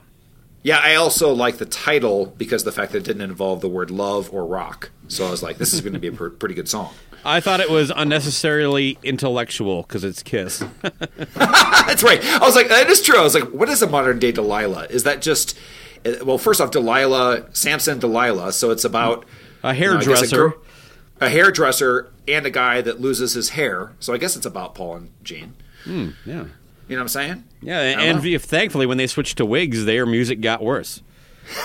[0.65, 3.91] Yeah, I also like the title because the fact that it didn't involve the word
[3.91, 4.91] love or rock.
[5.09, 6.95] So I was like, this is going to be a pr- pretty good song.
[7.25, 10.65] I thought it was unnecessarily intellectual because it's Kiss.
[11.35, 12.25] That's right.
[12.25, 13.19] I was like, that is true.
[13.19, 14.87] I was like, what is a modern day Delilah?
[14.91, 15.57] Is that just,
[16.07, 18.53] uh, well, first off, Delilah, Samson Delilah.
[18.53, 19.25] So it's about
[19.63, 20.55] A you know, hairdresser.
[21.21, 23.93] a hairdresser, and a guy that loses his hair.
[24.01, 25.55] So I guess it's about Paul and Gene.
[26.25, 26.45] yeah,
[26.93, 27.45] You know what I'm saying?
[27.63, 31.01] yeah, and if, thankfully when they switched to wigs, their music got worse.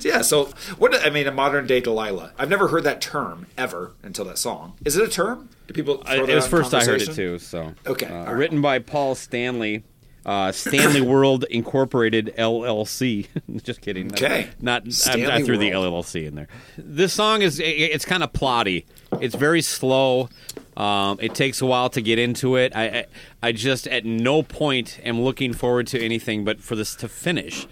[0.00, 2.32] Yeah, so what I mean, a modern day Delilah.
[2.38, 4.74] I've never heard that term ever until that song.
[4.84, 5.48] Is it a term?
[5.66, 6.02] Do people?
[6.06, 7.40] I- it was first I heard it too.
[7.40, 8.30] So Okay, uh, right.
[8.32, 9.82] written by Paul Stanley,
[10.24, 13.26] uh, Stanley World Incorporated LLC.
[13.64, 14.12] Just kidding.
[14.12, 14.48] Okay.
[14.60, 16.48] not I, I Stanley threw the LLC in there.
[16.76, 18.84] This song is it, it's kind of plotty.
[19.20, 20.28] It's very slow.
[20.78, 22.74] Um, it takes a while to get into it.
[22.74, 23.06] I, I
[23.42, 27.66] I just at no point am looking forward to anything but for this to finish.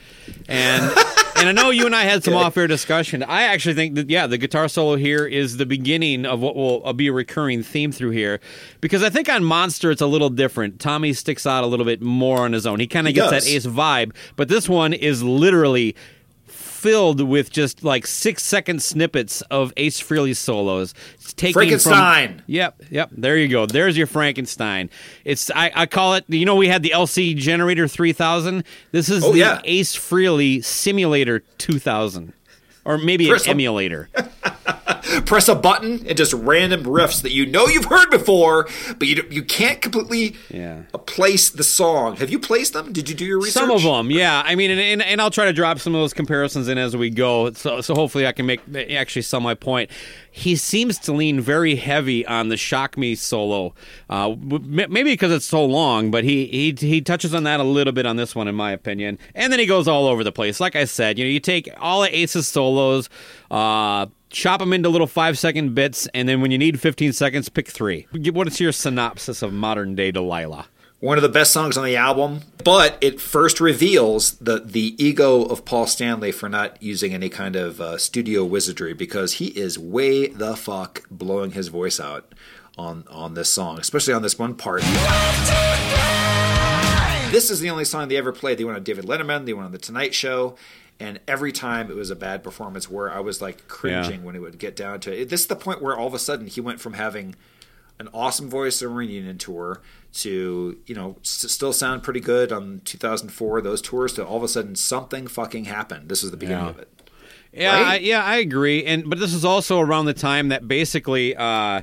[0.48, 0.82] And
[1.36, 3.22] and I know you and I had some off-air discussion.
[3.22, 6.92] I actually think that yeah, the guitar solo here is the beginning of what will
[6.94, 8.40] be a recurring theme through here,
[8.80, 10.80] because I think on Monster it's a little different.
[10.80, 12.80] Tommy sticks out a little bit more on his own.
[12.80, 13.44] He kind of gets does.
[13.44, 15.94] that Ace vibe, but this one is literally
[16.86, 20.94] filled with just like six second snippets of Ace Frehley solos.
[21.14, 22.36] It's taking Frankenstein.
[22.36, 23.10] From, yep, yep.
[23.10, 23.66] There you go.
[23.66, 24.88] There's your Frankenstein.
[25.24, 26.24] It's I, I call it.
[26.28, 28.62] You know, we had the LC Generator 3000.
[28.92, 29.60] This is Oh, the yeah.
[29.64, 32.32] Ace Frehley Simulator 2000,
[32.84, 34.08] or maybe Chris, an emulator.
[35.22, 39.24] Press a button and just random riffs that you know you've heard before, but you
[39.30, 40.82] you can't completely Yeah.
[40.94, 42.16] uh, place the song.
[42.16, 42.92] Have you placed them?
[42.92, 43.52] Did you do your research?
[43.54, 44.42] Some of them, yeah.
[44.44, 46.96] I mean, and, and, and I'll try to drop some of those comparisons in as
[46.96, 47.52] we go.
[47.52, 49.90] So, so hopefully I can make actually sum my point.
[50.30, 53.74] He seems to lean very heavy on the shock me solo,
[54.10, 57.92] uh, maybe because it's so long, but he, he he touches on that a little
[57.94, 59.18] bit on this one, in my opinion.
[59.34, 60.60] And then he goes all over the place.
[60.60, 63.08] Like I said, you know, you take all of Ace's solos.
[63.50, 67.48] Uh, Chop them into little five second bits, and then when you need 15 seconds,
[67.48, 68.06] pick three.
[68.12, 70.66] What is your synopsis of modern day Delilah?
[71.00, 75.44] one of the best songs on the album, but it first reveals the the ego
[75.44, 79.78] of Paul Stanley for not using any kind of uh, studio wizardry because he is
[79.78, 82.34] way the fuck blowing his voice out
[82.78, 84.82] on on this song, especially on this one part.
[87.30, 88.56] This is the only song they ever played.
[88.56, 90.56] They went on David Letterman, they went on the Tonight Show,
[90.98, 94.40] and every time it was a bad performance where I was like cringing when it
[94.40, 95.28] would get down to it.
[95.28, 97.34] This is the point where all of a sudden he went from having
[97.98, 99.80] an awesome voice on reunion tour
[100.14, 104.42] to you know s- still sound pretty good on 2004 those tours to all of
[104.42, 106.70] a sudden something fucking happened this was the beginning Yeah.
[106.70, 106.88] of it
[107.52, 107.86] Yeah, Right?
[107.86, 108.84] I, yeah, I agree.
[108.84, 111.80] And but this is also around the time that basically, uh,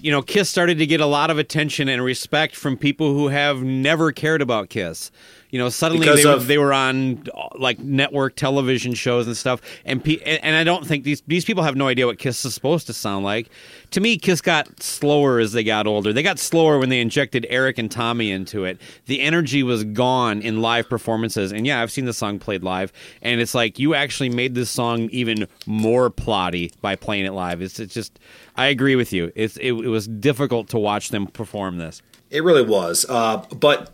[0.00, 3.26] you know, Kiss started to get a lot of attention and respect from people who
[3.28, 5.10] have never cared about Kiss.
[5.54, 9.60] You know, suddenly they, were, of- they were on like network television shows and stuff,
[9.84, 12.44] and pe- and and I don't think these these people have no idea what Kiss
[12.44, 13.50] is supposed to sound like.
[13.92, 16.12] To me, Kiss got slower as they got older.
[16.12, 18.80] They got slower when they injected Eric and Tommy into it.
[19.06, 22.92] The energy was gone in live performances, and yeah, I've seen the song played live,
[23.22, 27.62] and it's like you actually made this song even more plotty by playing it live.
[27.62, 28.18] It's, it's just,
[28.56, 29.30] I agree with you.
[29.36, 32.02] It's it, it was difficult to watch them perform this.
[32.30, 33.93] it really was uh, but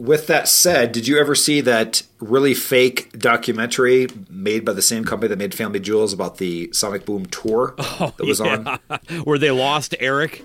[0.00, 5.04] with that said did you ever see that really fake documentary made by the same
[5.04, 8.64] company that made family jewels about the sonic boom tour oh, that was on
[9.24, 10.44] Where they lost Eric.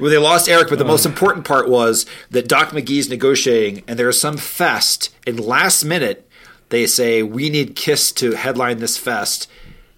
[0.00, 0.88] Well, they lost Eric, but the oh.
[0.88, 6.28] most important part was that Doc McGhee's negotiating, and there's some fest, and last minute
[6.68, 9.48] they say we need Kiss to headline this fest,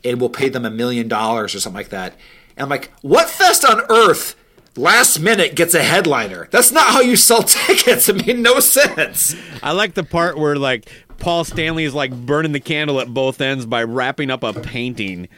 [0.03, 2.14] and we'll pay them a million dollars or something like that.
[2.57, 4.37] And I'm like, what fest on earth?
[4.77, 6.49] Last minute gets a headliner.
[6.51, 8.09] That's not how you sell tickets.
[8.09, 9.37] It made no sense.
[9.63, 13.41] I like the part where like Paul Stanley is like burning the candle at both
[13.41, 15.29] ends by wrapping up a painting.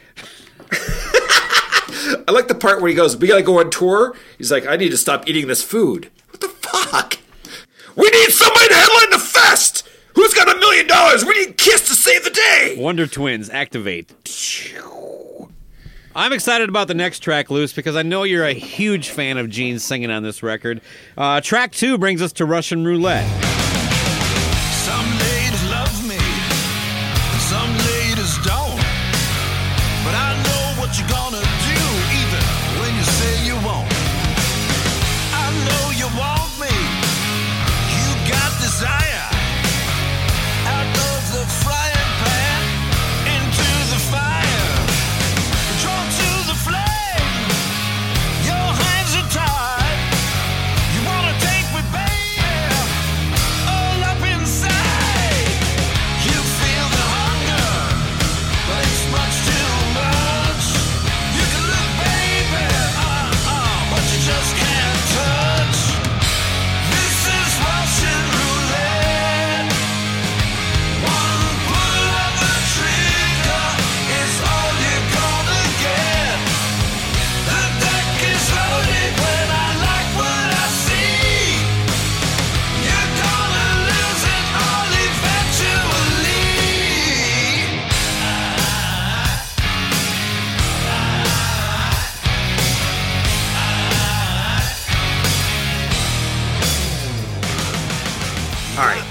[2.27, 4.75] I like the part where he goes, "We gotta go on tour." He's like, "I
[4.75, 7.17] need to stop eating this food." What the fuck?
[7.95, 9.87] We need somebody to headline the fest.
[10.15, 11.25] Who's got a million dollars?
[11.25, 12.75] We need Kiss to save the day.
[12.77, 14.11] Wonder Twins activate.
[16.17, 19.51] I'm excited about the next track, Loose, because I know you're a huge fan of
[19.51, 20.81] Gene singing on this record.
[21.15, 23.56] Uh, track two brings us to Russian Roulette.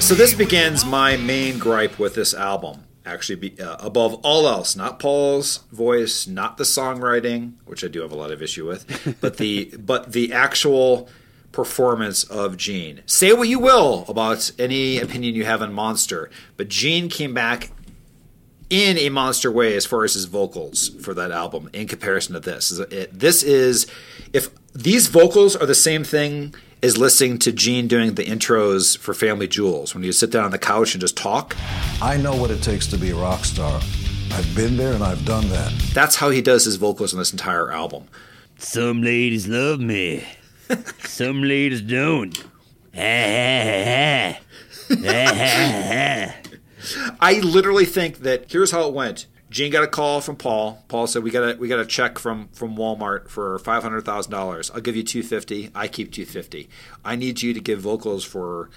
[0.06, 2.84] So this begins my main gripe with this album.
[3.04, 8.02] Actually, be, uh, above all else, not Paul's voice, not the songwriting, which I do
[8.02, 11.08] have a lot of issue with, but the but the actual
[11.50, 13.02] performance of Gene.
[13.06, 17.72] Say what you will about any opinion you have on Monster, but Gene came back
[18.70, 22.40] in a monster way as far as his vocals for that album in comparison to
[22.40, 22.80] this.
[23.10, 23.88] This is
[24.32, 26.54] if these vocals are the same thing
[26.86, 30.52] as listening to Gene doing the intros for Family Jewels when you sit down on
[30.52, 31.56] the couch and just talk.
[32.00, 33.80] I know what it takes to be a rock star.
[34.30, 35.72] I've been there and I've done that.
[35.92, 38.06] That's how he does his vocals on this entire album.
[38.58, 40.24] Some ladies love me.
[41.00, 42.40] Some ladies don't.
[42.94, 44.38] I
[47.40, 49.26] literally think that here's how it went.
[49.48, 50.84] Gene got a call from Paul.
[50.88, 54.04] Paul said, "We got a we got a check from from Walmart for five hundred
[54.04, 54.70] thousand dollars.
[54.72, 55.70] I'll give you two fifty.
[55.74, 56.68] I keep two fifty.
[57.04, 58.70] I need you to give vocals for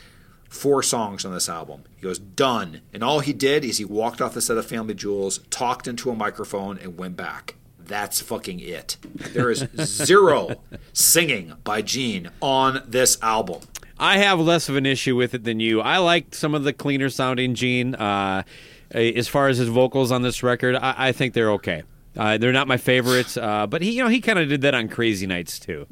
[0.48, 4.22] four songs on this album." He goes, "Done." And all he did is he walked
[4.22, 7.56] off the set of Family Jewels, talked into a microphone, and went back.
[7.80, 8.98] That's fucking it.
[9.34, 10.62] There is zero
[10.94, 13.62] singing by Gene on this album.
[13.98, 15.82] I have less of an issue with it than you.
[15.82, 17.96] I like some of the cleaner sounding Gene.
[17.96, 18.44] Uh,
[18.92, 21.84] as far as his vocals on this record, I, I think they're okay.
[22.18, 24.74] Uh, they're not my favorites, uh, but he, you know, he kind of did that
[24.74, 25.86] on Crazy Nights too.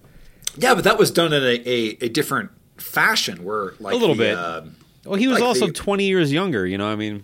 [0.58, 4.16] Yeah, but that was done in a, a, a different fashion where like A little
[4.16, 4.38] the, bit.
[4.38, 6.66] um, Well, he was Like also the- 20 years younger.
[6.66, 7.24] You know, I mean,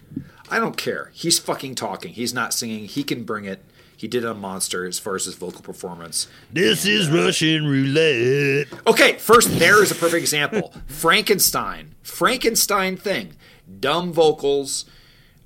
[0.50, 1.10] I don't care.
[1.14, 2.14] He's fucking talking.
[2.14, 2.86] He's not singing.
[2.86, 3.64] He can bring it.
[3.98, 6.28] He did a Monster as far as his vocal performance.
[6.52, 8.68] This is Russian roulette.
[8.86, 10.74] Okay, first there is a perfect example.
[10.88, 11.96] Frankenstein.
[12.04, 13.34] Frankenstein thing.
[13.80, 14.86] Dumb vocals,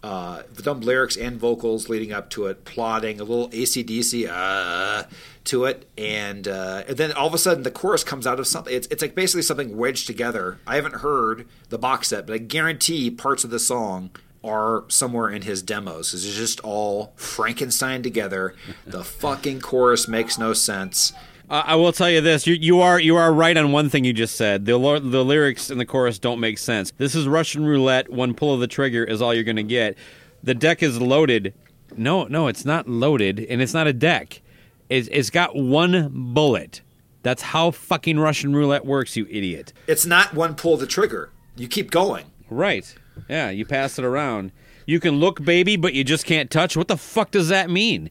[0.07, 5.03] uh, dumb lyrics and vocals leading up to it, plotting, a little ACDC uh,
[5.43, 8.47] to it, and, uh, and then all of a sudden the chorus comes out of
[8.47, 8.73] something.
[8.73, 10.59] It's, it's like basically something wedged together.
[10.65, 14.11] I haven't heard the box set, but I guarantee parts of the song
[14.45, 16.13] are somewhere in his demos.
[16.13, 18.55] It's just all Frankenstein together.
[18.85, 21.11] The fucking chorus makes no sense.
[21.49, 24.03] Uh, I will tell you this: you, you are you are right on one thing
[24.03, 24.65] you just said.
[24.65, 26.91] The the lyrics in the chorus don't make sense.
[26.97, 28.09] This is Russian roulette.
[28.09, 29.97] One pull of the trigger is all you're going to get.
[30.43, 31.53] The deck is loaded.
[31.95, 34.41] No, no, it's not loaded, and it's not a deck.
[34.89, 36.81] It's, it's got one bullet.
[37.23, 39.73] That's how fucking Russian roulette works, you idiot.
[39.87, 41.31] It's not one pull the trigger.
[41.55, 42.25] You keep going.
[42.49, 42.93] Right?
[43.29, 44.51] Yeah, you pass it around.
[44.85, 46.77] You can look, baby, but you just can't touch.
[46.77, 48.09] What the fuck does that mean?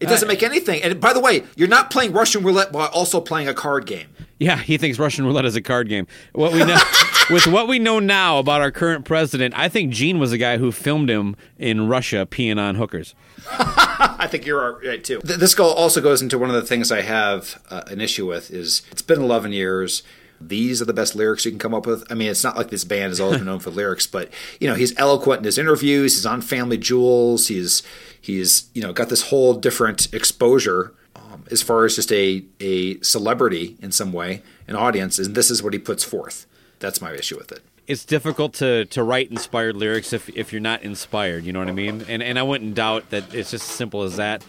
[0.00, 0.82] It doesn't make anything.
[0.82, 4.08] And by the way, you're not playing Russian roulette while also playing a card game.
[4.38, 6.06] Yeah, he thinks Russian roulette is a card game.
[6.32, 6.78] What we know,
[7.30, 10.58] with what we know now about our current president, I think Gene was the guy
[10.58, 13.14] who filmed him in Russia peeing on hookers.
[13.50, 15.20] I think you're right too.
[15.22, 18.50] This go- also goes into one of the things I have uh, an issue with
[18.50, 20.02] is it's been 11 years.
[20.48, 22.04] These are the best lyrics you can come up with.
[22.10, 24.30] I mean, it's not like this band has always been known for lyrics, but
[24.60, 26.14] you know, he's eloquent in his interviews.
[26.14, 27.48] He's on Family Jewels.
[27.48, 27.82] He's
[28.20, 33.00] he's you know got this whole different exposure um, as far as just a a
[33.00, 36.46] celebrity in some way, an audience, and this is what he puts forth.
[36.78, 37.62] That's my issue with it.
[37.86, 41.68] It's difficult to, to write inspired lyrics if, if you're not inspired, you know what
[41.68, 42.04] I mean?
[42.08, 44.44] And and I wouldn't doubt that it's just as simple as that.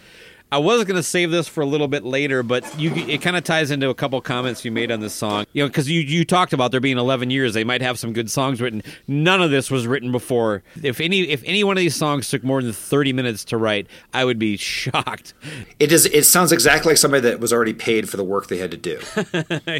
[0.52, 3.36] I was going to save this for a little bit later, but you it kind
[3.36, 5.44] of ties into a couple comments you made on this song.
[5.52, 8.12] You know, because you, you talked about there being 11 years, they might have some
[8.12, 8.82] good songs written.
[9.08, 10.62] None of this was written before.
[10.82, 13.88] If any if any one of these songs took more than 30 minutes to write,
[14.14, 15.34] I would be shocked.
[15.80, 16.06] It is.
[16.06, 18.76] It sounds exactly like somebody that was already paid for the work they had to
[18.76, 19.00] do.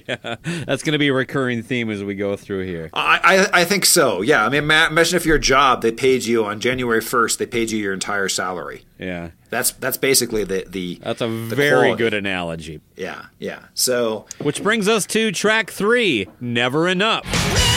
[0.08, 2.90] yeah, That's going to be a recurring theme as we go through here.
[2.92, 4.20] I, I, I think so.
[4.20, 4.44] Yeah.
[4.44, 7.78] I mean, imagine if your job they paid you on January first, they paid you
[7.78, 8.84] your entire salary.
[8.98, 9.30] Yeah.
[9.50, 11.00] That's that's basically the the.
[11.02, 12.80] That's a the very good analogy.
[12.96, 13.60] Yeah, yeah.
[13.74, 17.75] So Which brings us to track three Never Enough.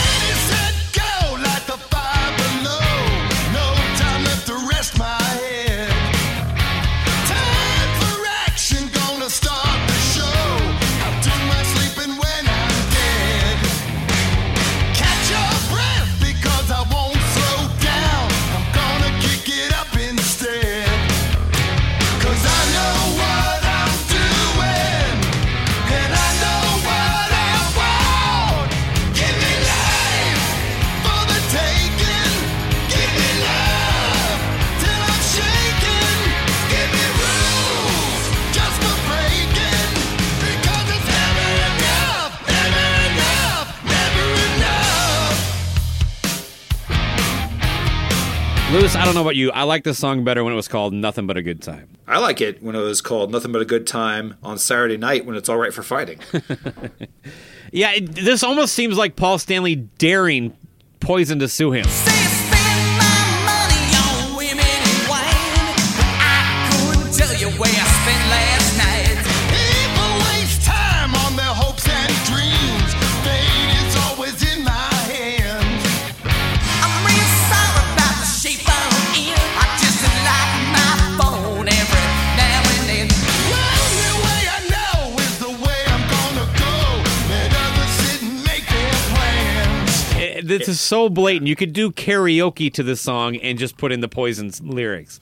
[48.71, 49.51] Lewis, I don't know about you.
[49.51, 51.89] I like this song better when it was called Nothing But a Good Time.
[52.07, 55.25] I like it when it was called "Nothing But a Good Time" on Saturday night
[55.25, 56.19] when it's all right for fighting.
[57.71, 60.57] Yeah, it, this almost seems like Paul Stanley daring
[60.99, 61.85] Poison to sue him.
[90.50, 91.47] This is so blatant.
[91.47, 95.19] You could do karaoke to this song and just put in the Poison's lyrics,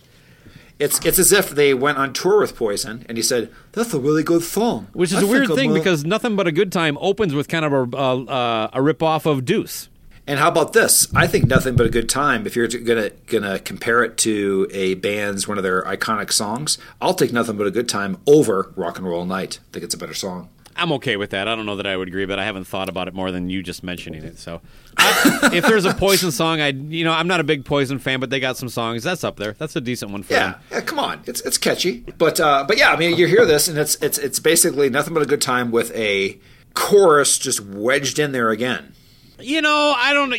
[0.80, 4.00] It's it's as if they went on tour with Poison, and he said, "That's a
[4.00, 6.98] really good song." which is I a weird thing because nothing but a good time
[7.02, 9.90] opens with kind of a uh, uh, a rip off of Deuce.
[10.30, 11.08] And how about this?
[11.16, 12.46] I think nothing but a good time.
[12.46, 17.14] If you're gonna gonna compare it to a band's one of their iconic songs, I'll
[17.14, 19.60] take nothing but a good time over Rock and Roll Night.
[19.62, 20.50] I think it's a better song.
[20.78, 21.48] I'm okay with that.
[21.48, 23.50] I don't know that I would agree, but I haven't thought about it more than
[23.50, 24.38] you just mentioning it.
[24.40, 24.62] So,
[24.98, 28.20] I, if there's a Poison song, I you know I'm not a big Poison fan,
[28.20, 29.54] but they got some songs that's up there.
[29.54, 30.62] That's a decent one for Yeah, them.
[30.72, 33.68] yeah, come on, it's it's catchy, but uh, but yeah, I mean, you hear this,
[33.68, 36.40] and it's it's it's basically nothing but a good time with a
[36.74, 38.94] chorus just wedged in there again.
[39.40, 40.34] You know, I don't.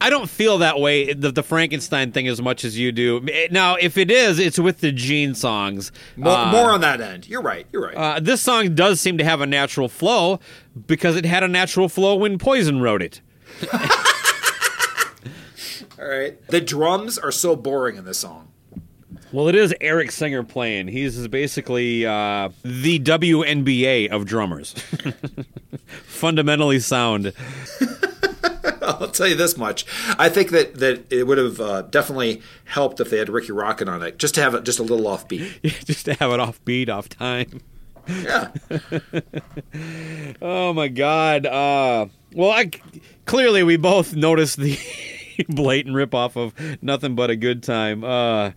[0.00, 3.26] I don't feel that way the, the Frankenstein thing as much as you do.
[3.50, 5.92] Now, if it is, it's with the Gene songs.
[6.16, 7.28] More, Uh, more on that end.
[7.28, 7.66] You're right.
[7.72, 7.94] You're right.
[7.96, 10.40] Uh, this song does seem to have a natural flow
[10.86, 13.20] because it had a natural flow when Poison wrote it.
[15.98, 16.34] All right.
[16.48, 18.48] The drums are so boring in this song.
[19.32, 20.88] Well, it is Eric Singer playing.
[20.88, 24.72] He's basically uh, the WNBA of drummers.
[25.86, 27.32] Fundamentally sound.
[29.00, 29.86] I'll tell you this much.
[30.18, 33.88] I think that, that it would have uh, definitely helped if they had Rikki Rockett
[33.88, 35.62] on it, just to have it just a little offbeat.
[35.84, 37.60] Just to have it off beat, off time.
[38.08, 38.50] Yeah.
[40.42, 41.46] Oh my God.
[41.46, 42.70] Uh, well, I
[43.24, 44.78] clearly we both noticed the
[45.48, 48.04] blatant ripoff of Nothing But a Good Time.
[48.04, 48.50] Uh,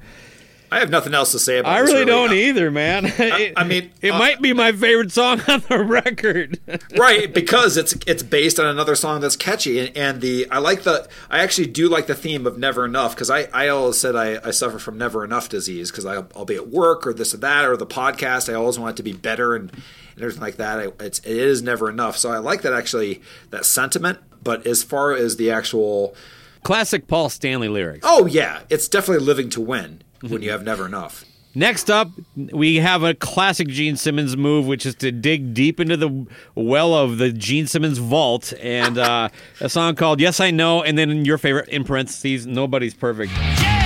[0.72, 3.06] I have nothing else to say about I really don't either, man.
[3.06, 6.60] It- I mean, it uh, might be my favorite song on the record.
[6.98, 10.84] right because it's it's based on another song that's catchy and, and the I like
[10.84, 14.16] the I actually do like the theme of never enough because I, I always said
[14.16, 17.38] I, I suffer from never enough disease because I'll be at work or this or
[17.38, 20.58] that or the podcast I always want it to be better and, and everything like
[20.58, 24.66] that I, it's it is never enough so I like that actually that sentiment but
[24.68, 26.16] as far as the actual
[26.64, 28.02] Classic Paul Stanley lyrics.
[28.04, 31.26] oh yeah it's definitely living to win when you have never enough.
[31.56, 35.98] Next up, we have a classic Gene Simmons move, which is to dig deep into
[35.98, 40.84] the well of the Gene Simmons vault, and uh, a song called "Yes I Know,"
[40.84, 43.77] and then your favorite in parentheses, "Nobody's Perfect." Yeah,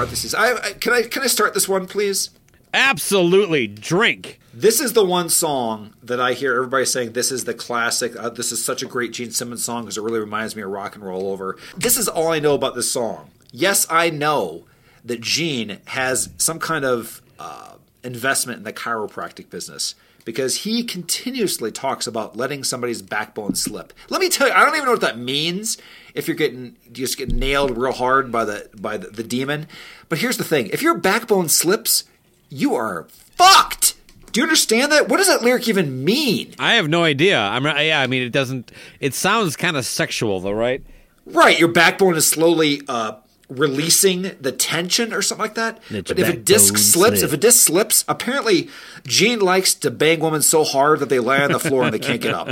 [0.00, 2.30] parentheses I, I can I can I start this one please
[2.72, 4.38] Absolutely, drink.
[4.54, 8.14] This is the one song that I hear everybody saying this is the classic.
[8.14, 10.70] Uh, this is such a great Gene Simmons song because it really reminds me of
[10.70, 11.56] rock and roll over.
[11.76, 13.32] This is all I know about this song.
[13.50, 14.66] Yes, I know
[15.04, 17.74] that Gene has some kind of uh,
[18.04, 19.96] investment in the chiropractic business
[20.30, 23.92] because he continuously talks about letting somebody's backbone slip.
[24.08, 25.76] Let me tell you, I don't even know what that means.
[26.14, 29.66] If you're getting just get nailed real hard by the by the, the demon,
[30.08, 32.04] but here's the thing: if your backbone slips,
[32.48, 33.94] you are fucked.
[34.30, 35.08] Do you understand that?
[35.08, 36.54] What does that lyric even mean?
[36.60, 37.40] I have no idea.
[37.40, 38.00] I'm yeah.
[38.00, 38.70] I mean, it doesn't.
[39.00, 40.84] It sounds kind of sexual, though, right?
[41.26, 43.16] Right, your backbone is slowly uh,
[43.50, 45.80] releasing the tension or something like that.
[45.90, 47.24] But if a disc slips, slip.
[47.28, 48.68] if a disc slips, apparently
[49.06, 51.98] Gene likes to bang women so hard that they lie on the floor and they
[51.98, 52.50] can't get up.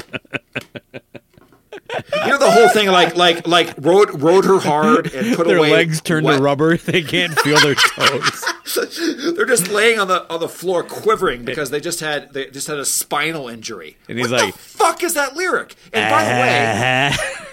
[2.22, 5.56] You know the whole thing, like like like rode rode her hard and put Their
[5.56, 5.70] away.
[5.72, 6.76] legs turn wet- to rubber.
[6.84, 8.44] They can't feel their toes.
[9.34, 12.66] They're just laying on the on the floor quivering because they just had they just
[12.66, 13.96] had a spinal injury.
[14.06, 15.76] And he's what like- fuck is that lyric?
[15.94, 16.30] And by the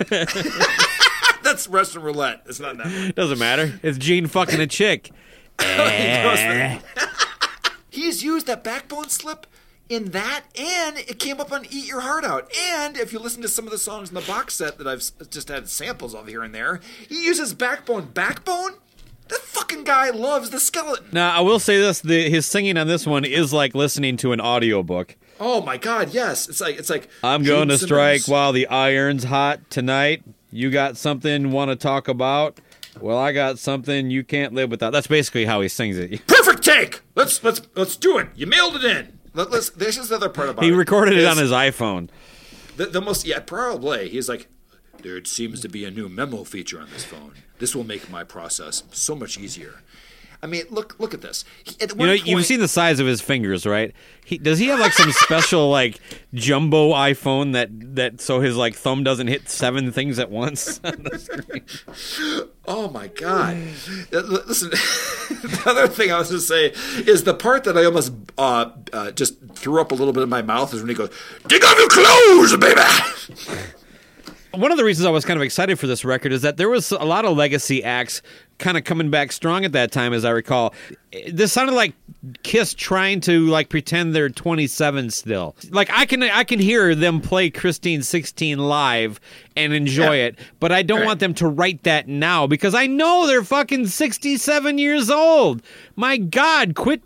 [0.10, 0.86] way, uh-huh.
[1.46, 2.41] that's Russian roulette.
[2.46, 3.14] It's not that.
[3.16, 3.80] Doesn't matter.
[3.82, 5.12] It's Gene fucking a chick.
[7.89, 9.48] He's used that backbone slip
[9.88, 12.52] in that, and it came up on Eat Your Heart Out.
[12.58, 15.00] And if you listen to some of the songs in the box set that I've
[15.00, 18.08] s- just had samples of here and there, he uses Backbone.
[18.08, 18.74] Backbone?
[19.30, 21.08] That fucking guy loves the skeleton.
[21.12, 24.34] Now, I will say this: the, his singing on this one is like listening to
[24.34, 25.16] an audiobook.
[25.39, 26.48] Oh my god, yes.
[26.48, 28.28] It's like it's like I'm going to strike Simmons.
[28.30, 30.24] while the iron's hot tonight.
[30.52, 32.60] You got something want to talk about?
[33.00, 34.91] Well, I got something you can't live without.
[34.91, 36.26] That's basically how he sings it.
[36.28, 37.02] Perfect take.
[37.16, 38.30] Let's let's let's do it.
[38.36, 39.20] You mailed it in.
[39.34, 39.70] Let, let's.
[39.70, 40.74] This is the other part about He it.
[40.74, 42.10] He recorded it is on his iPhone.
[42.78, 44.10] The, the most yeah probably.
[44.10, 44.48] He's like,
[45.02, 47.34] there seems to be a new memo feature on this phone.
[47.60, 49.82] This will make my process so much easier.
[50.41, 51.45] I mean, look look at this.
[51.63, 53.93] He, at you know, point, you've seen the size of his fingers, right?
[54.23, 55.99] He does he have like some special like
[56.33, 61.03] jumbo iPhone that that so his like thumb doesn't hit seven things at once on
[61.03, 62.49] the screen?
[62.67, 63.57] Oh my god!
[64.11, 67.86] Uh, Listen, the other thing I was going to say is the part that I
[67.86, 70.95] almost uh, uh, just threw up a little bit in my mouth is when he
[70.95, 71.11] goes,
[71.47, 73.75] "Take off your clothes, baby."
[74.58, 76.70] One of the reasons I was kind of excited for this record is that there
[76.70, 78.22] was a lot of legacy acts
[78.58, 80.74] kind of coming back strong at that time, as I recall.
[81.32, 81.93] This sounded like
[82.43, 85.56] Kiss trying to like pretend they're 27 still.
[85.70, 89.20] Like I can I can hear them play Christine 16 live
[89.56, 90.26] and enjoy Yeah.
[90.28, 91.06] it, but I don't Right.
[91.08, 95.62] want them to write that now because I know they're fucking 67 years old.
[95.95, 97.01] My God, quit.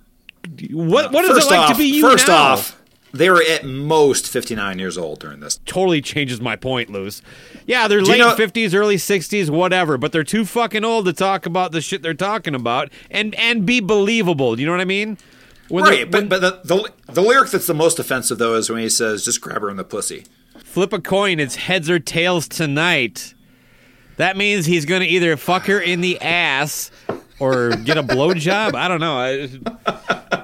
[0.72, 2.36] What what is first it like off, to be you First now?
[2.54, 2.79] off,
[3.14, 5.60] they were at most 59 years old during this.
[5.66, 7.22] totally changes my point, Loose.
[7.66, 11.14] Yeah, they're you late know- 50s, early 60s, whatever, but they're too fucking old to
[11.14, 14.60] talk about the shit they're talking about and and be believable.
[14.60, 15.18] You know what I mean?
[15.70, 18.80] When right, but, but the, the the lyric that's the most offensive though is when
[18.80, 20.26] he says, "Just grab her in the pussy."
[20.58, 23.34] flip a coin, it's heads or tails tonight.
[24.18, 26.92] That means he's going to either fuck her in the ass
[27.40, 28.76] or get a blowjob.
[28.76, 29.18] I don't know.
[29.18, 30.44] I,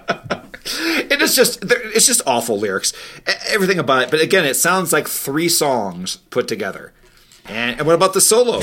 [0.65, 2.91] It is just it's just awful lyrics,
[3.47, 4.11] everything about it.
[4.11, 6.91] But again, it sounds like three songs put together.
[7.47, 8.59] And, and what about the solo?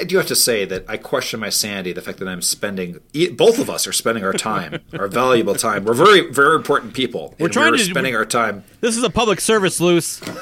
[0.00, 1.92] I, do have to say that I question my sanity.
[1.92, 3.00] The fact that I'm spending,
[3.32, 5.84] both of us are spending our time, our valuable time.
[5.84, 7.34] We're very, very important people.
[7.38, 8.64] We're trying we're to- spending our time.
[8.80, 10.20] this is a public service, Loose.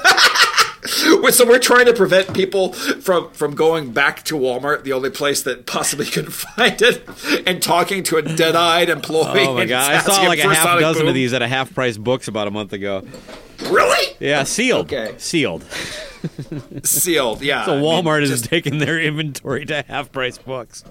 [0.86, 5.42] So we're trying to prevent people from from going back to Walmart, the only place
[5.44, 7.08] that possibly could find it,
[7.46, 9.46] and talking to a dead-eyed employee.
[9.46, 9.92] Oh my god!
[9.92, 11.08] I saw like a half dozen Boom.
[11.08, 13.02] of these at a half price books about a month ago.
[13.62, 14.14] Really?
[14.20, 14.92] Yeah, sealed.
[14.92, 15.14] Okay.
[15.16, 15.64] Sealed.
[16.84, 17.42] Sealed.
[17.42, 17.64] Yeah.
[17.66, 20.84] So I mean, Walmart is taking their inventory to half price books.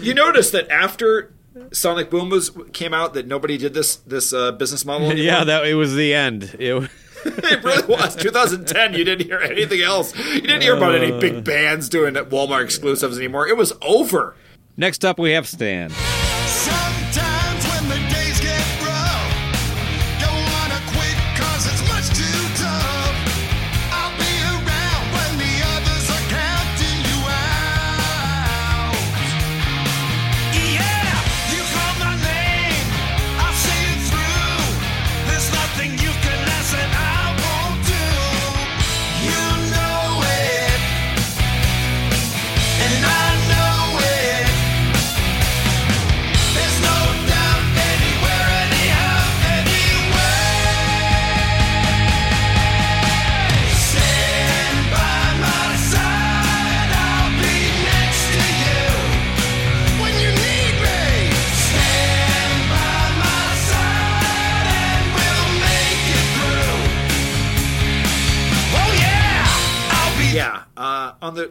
[0.00, 1.32] You notice that after
[1.72, 5.06] Sonic Boom was came out, that nobody did this this uh, business model.
[5.10, 5.24] Anymore?
[5.24, 6.54] yeah, that it was the end.
[6.58, 6.90] It,
[7.24, 8.14] it really was.
[8.16, 8.94] 2010.
[8.94, 10.16] You didn't hear anything else.
[10.16, 11.18] You didn't hear about any Uh.
[11.20, 13.48] big bands doing Walmart exclusives anymore.
[13.48, 14.36] It was over.
[14.76, 15.90] next up, we have Stan.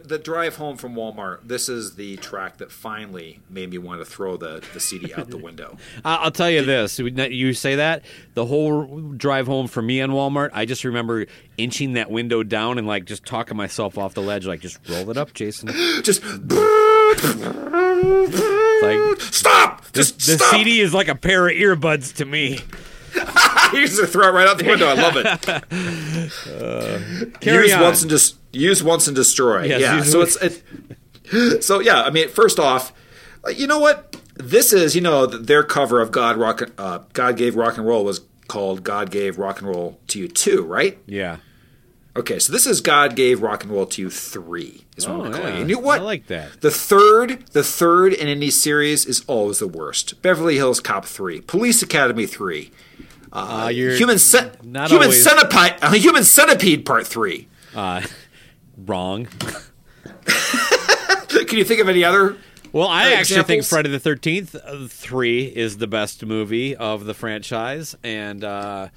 [0.08, 4.00] The, the drive home from Walmart, this is the track that finally made me want
[4.00, 5.76] to throw the, the CD out the window.
[6.04, 8.04] I'll tell you this: you say that
[8.34, 12.78] the whole drive home for me on Walmart, I just remember inching that window down
[12.78, 15.68] and like just talking myself off the ledge, like just roll it up, Jason.
[16.02, 16.22] Just
[18.82, 19.84] Like stop.
[19.92, 20.50] Just the stop.
[20.54, 22.60] CD is like a pair of earbuds to me.
[23.72, 24.86] You just throw it right out the window.
[24.86, 25.26] I love it.
[27.40, 27.82] Carry use on.
[27.82, 29.64] once and just use once and destroy.
[29.64, 30.02] Yes, yeah.
[30.02, 32.02] So it's it, so yeah.
[32.02, 32.92] I mean, first off,
[33.46, 34.16] uh, you know what?
[34.36, 36.62] This is you know their cover of God Rock.
[36.78, 40.28] Uh, God gave rock and roll was called God gave rock and roll to you
[40.28, 40.98] too, right?
[41.06, 41.36] Yeah.
[42.16, 44.84] Okay, so this is God gave rock and roll to you three.
[44.96, 45.54] Is what Oh, I'm calling yeah.
[45.58, 45.60] it.
[45.60, 46.00] And you know what?
[46.00, 46.62] I like that.
[46.62, 50.20] The third, the third in any series is always the worst.
[50.22, 52.72] Beverly Hills Cop three, Police Academy three,
[53.32, 54.18] Uh, you're Human
[54.64, 57.48] not Human always- Centipede, uh, Human Centipede Part three.
[57.74, 58.02] uh,
[58.86, 59.26] wrong.
[60.24, 62.36] Can you think of any other?
[62.72, 63.64] Well, I Uh, actually think?
[63.64, 68.88] Friday the Thirteenth uh, Three is the best movie of the franchise, and uh,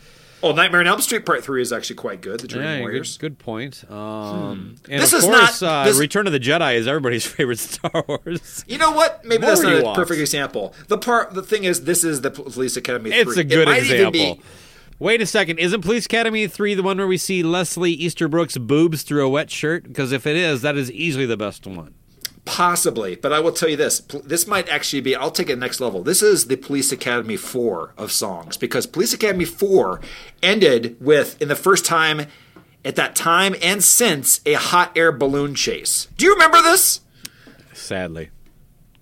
[0.43, 2.39] Oh, Nightmare on Elm Street Part three is actually quite good.
[2.39, 3.17] The Dream yeah, Warriors.
[3.17, 3.83] good, good point.
[3.91, 7.25] Um, and This of is course, not- uh, this- Return of the Jedi is everybody's
[7.27, 8.63] favorite Star Wars.
[8.67, 9.23] You know what?
[9.25, 10.73] Maybe More that's not a perfect example.
[10.87, 13.11] The part, the thing is, this is the Police Academy.
[13.11, 13.19] 3.
[13.19, 14.11] It's a It good even example.
[14.35, 14.41] be-
[14.99, 19.01] Wait a second, isn't Police Academy three the one where we see Leslie Easterbrook's boobs
[19.01, 19.83] through a wet shirt?
[19.87, 21.95] Because if it is, that is easily the best one.
[22.43, 25.15] Possibly, but I will tell you this: this might actually be.
[25.15, 26.01] I'll take it next level.
[26.01, 30.01] This is the Police Academy four of songs because Police Academy four
[30.41, 32.25] ended with, in the first time,
[32.83, 36.07] at that time and since, a hot air balloon chase.
[36.17, 37.01] Do you remember this?
[37.73, 38.31] Sadly.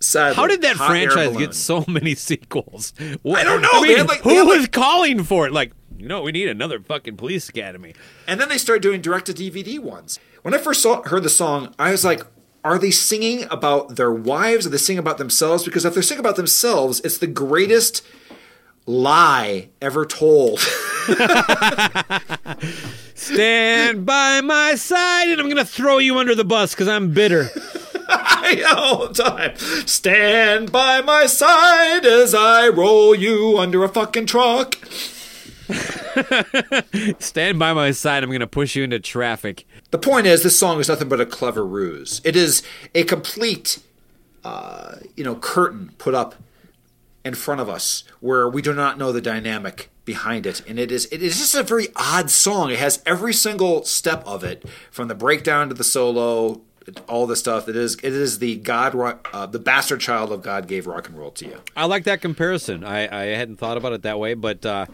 [0.02, 2.94] Sadly, How did that franchise get so many sequels?
[3.00, 3.70] I don't know.
[3.72, 5.52] I mean, like- who had, like- was calling for it?
[5.54, 7.94] Like, you know, we need another fucking police academy.
[8.28, 10.18] And then they started doing direct to DVD ones.
[10.42, 12.22] When I first saw, heard the song, I was like,
[12.64, 14.66] are they singing about their wives?
[14.68, 15.64] Are they singing about themselves?
[15.64, 18.06] Because if they're singing about themselves, it's the greatest
[18.86, 20.60] lie ever told.
[23.14, 27.50] Stand by my side, and I'm gonna throw you under the bus because I'm bitter.
[28.76, 29.56] All the time.
[29.86, 34.76] Stand by my side as I roll you under a fucking truck.
[37.20, 38.24] Stand by my side.
[38.24, 39.66] I'm gonna push you into traffic.
[39.92, 42.22] The point is, this song is nothing but a clever ruse.
[42.24, 42.64] It is
[42.96, 43.80] a complete,
[44.44, 46.36] uh, you know, curtain put up
[47.24, 50.92] in front of us where we do not know the dynamic behind it, and it
[50.92, 52.72] is it is just a very odd song.
[52.72, 56.62] It has every single step of it, from the breakdown to the solo,
[57.08, 57.68] all the stuff.
[57.70, 61.18] It is it is the God, uh, the bastard child of God gave rock and
[61.18, 61.62] roll to you.
[61.76, 62.84] I like that comparison.
[62.84, 64.86] I, I hadn't thought about it that way, but uh,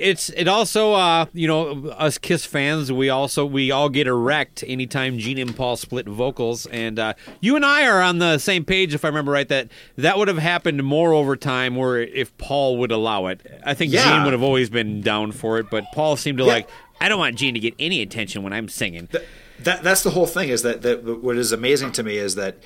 [0.00, 4.64] it's it also uh, you know us Kiss fans we also we all get erect
[4.66, 8.64] anytime Gene and Paul split vocals, and uh, you and I are on the same
[8.64, 12.36] page if I remember right that that would have happened more over time where if
[12.38, 13.40] Paul would allow it.
[13.64, 14.04] I think Yeah.
[14.16, 16.52] Gene would have always been down for it, but Paul seemed to Yeah.
[16.54, 16.68] like
[17.00, 19.06] I don't want Gene to get any attention when I'm singing.
[19.06, 19.24] Th-
[19.60, 22.56] that that's the whole thing is that, that what is amazing to me is that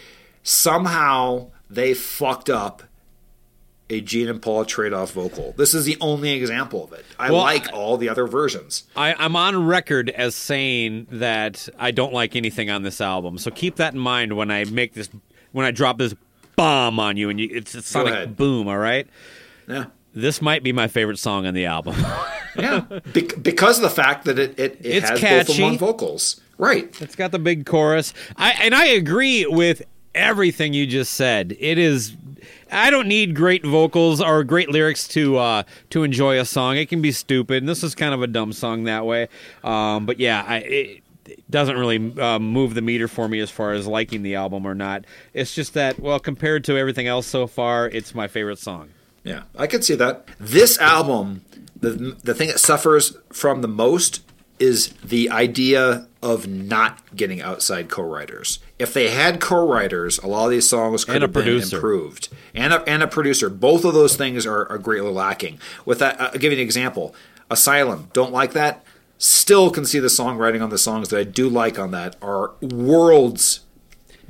[0.42, 2.82] somehow they fucked up
[3.90, 5.54] a Gene and Paul trade-off vocal.
[5.58, 7.04] This is the only example of it.
[7.18, 8.84] I Well, like all the other versions.
[8.96, 13.36] I, I'm on record as saying that I don't like anything on this album.
[13.38, 15.10] So keep that in mind when I make this,
[15.52, 16.14] when I drop this
[16.56, 18.68] bomb on you, and you, it's a sonic boom.
[18.68, 19.06] All right,
[19.68, 19.86] Yeah.
[20.14, 21.94] this might be my favorite song on the album.
[22.56, 22.82] Yeah.
[23.12, 25.54] Bec- because of the fact that it, it, it It's has both catchy.
[25.64, 26.40] of one vocals.
[26.56, 26.88] Right.
[27.02, 28.14] it's got the big chorus.
[28.36, 29.82] I and I agree with
[30.14, 31.56] everything you just said.
[31.58, 32.14] It is.
[32.70, 36.76] I don't need great vocals or great lyrics to uh, to enjoy a song.
[36.76, 39.28] It can be stupid, and this is kind of a dumb song that way.
[39.62, 43.50] Um, but yeah, I, it, it doesn't really uh, move the meter for me as
[43.50, 45.04] far as liking the album or not.
[45.32, 48.90] It's just that, well, compared to everything else so far, it's my favorite song.
[49.22, 50.28] Yeah, I could see that.
[50.38, 51.44] This album,
[51.80, 54.22] the the thing that suffers from the most
[54.58, 58.60] is the idea of not getting outside co-writers.
[58.84, 61.76] If they had co-writers, a lot of these songs could And have been producer.
[61.76, 62.28] improved.
[62.54, 63.48] And a, and a producer.
[63.50, 65.58] Both of those things are, are greatly lacking.
[65.84, 67.14] With that, I'll give you an example.
[67.50, 68.84] Asylum, don't like that.
[69.18, 72.52] Still can see the songwriting on the songs that I do like on that are
[72.60, 73.60] worlds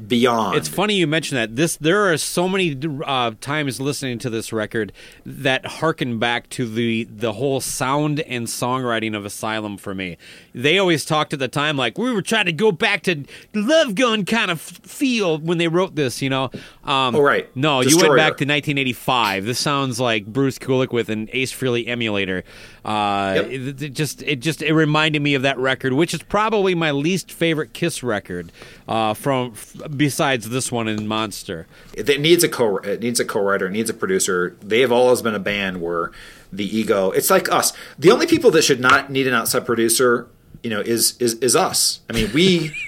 [0.06, 0.56] beyond.
[0.56, 1.56] It's funny you mention that.
[1.56, 4.92] This there are so many uh, times listening to this record
[5.24, 10.16] that harken back to the the whole sound and songwriting of Asylum for me.
[10.54, 13.24] They always talked at the time like we were trying to go back to
[13.54, 16.22] Love Gun kind of feel when they wrote this.
[16.22, 16.50] You know.
[16.84, 17.54] Um, Oh, right.
[17.56, 19.44] No, you went back to 1985.
[19.44, 22.44] This sounds like Bruce Kulick with an Ace Frehley emulator.
[22.84, 23.46] Uh, Yep.
[23.50, 26.90] it, it just it just it reminded me of that record, which is probably my
[26.90, 28.52] least favorite Kiss record
[28.88, 29.52] uh, from
[29.88, 31.66] besides this one in Monster.
[31.94, 34.56] it needs a co it needs a co-writer, it needs a producer.
[34.60, 36.10] They have always been a band where
[36.52, 37.10] the ego.
[37.10, 37.72] It's like us.
[37.98, 40.28] The only people that should not need an outside producer,
[40.62, 42.00] you know, is is is us.
[42.08, 42.74] I mean, we.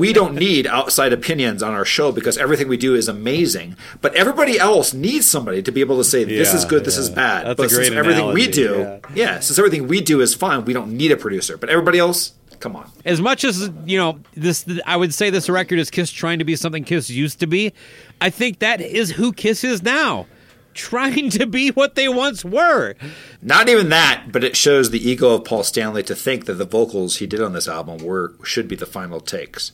[0.00, 3.76] We don't need outside opinions on our show because everything we do is amazing.
[4.00, 6.98] But everybody else needs somebody to be able to say this Yeah, is good, this
[6.98, 7.46] is bad.
[7.46, 8.98] That's but since everything we do, yeah.
[9.14, 11.56] yeah, since everything we do is fine, we don't need a producer.
[11.56, 12.90] But everybody else, come on.
[13.04, 16.44] As much as you know, this I would say this record is Kiss trying to
[16.44, 17.72] be something Kiss used to be.
[18.20, 20.26] I think that is who Kiss is now.
[20.76, 22.94] trying to be what they once were.
[23.42, 26.64] Not even that, but it shows the ego of Paul Stanley to think that the
[26.64, 29.72] vocals he did on this album were should be the final takes.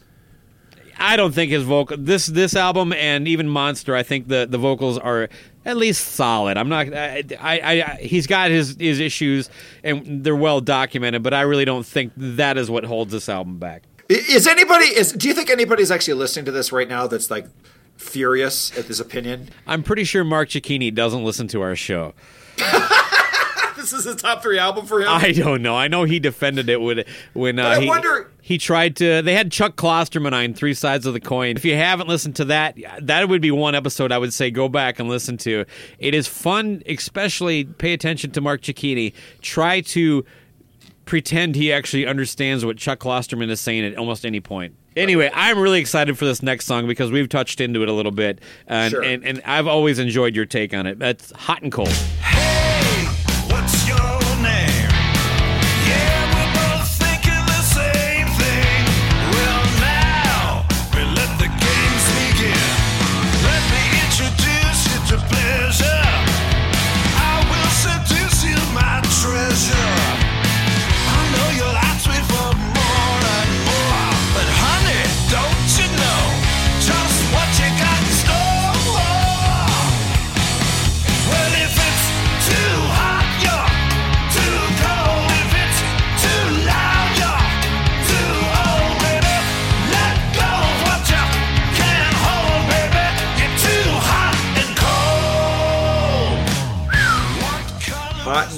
[0.99, 3.97] I don't think his vocal this this album and even Monster.
[3.97, 5.28] I think the the vocals are
[5.65, 6.57] at least solid.
[6.57, 6.93] I'm not.
[6.93, 9.49] I, I, I he's got his his issues
[9.83, 13.59] and they're well documented, but I really don't think that is what holds this album
[13.59, 13.85] back.
[14.09, 17.47] Is anybody is do you think anybody's actually listening to this right now that's like
[17.97, 19.51] furious at this opinion?
[19.67, 22.15] I'm pretty sure Mark Cicchini doesn't listen to our show.
[23.83, 25.09] This is his top 3 album for him.
[25.09, 25.74] I don't know.
[25.76, 27.03] I know he defended it when
[27.33, 29.22] when uh, I he, wonder- he tried to.
[29.22, 31.57] They had Chuck Klosterman on Three Sides of the Coin.
[31.57, 34.68] If you haven't listened to that, that would be one episode I would say go
[34.68, 35.64] back and listen to.
[35.99, 39.12] It is fun, especially pay attention to Mark Cicchini.
[39.41, 40.24] Try to
[41.05, 44.74] pretend he actually understands what Chuck Klosterman is saying at almost any point.
[44.95, 48.12] Anyway, I'm really excited for this next song because we've touched into it a little
[48.12, 49.03] bit, and Sure.
[49.03, 50.99] and, and I've always enjoyed your take on it.
[50.99, 51.93] That's hot and cold.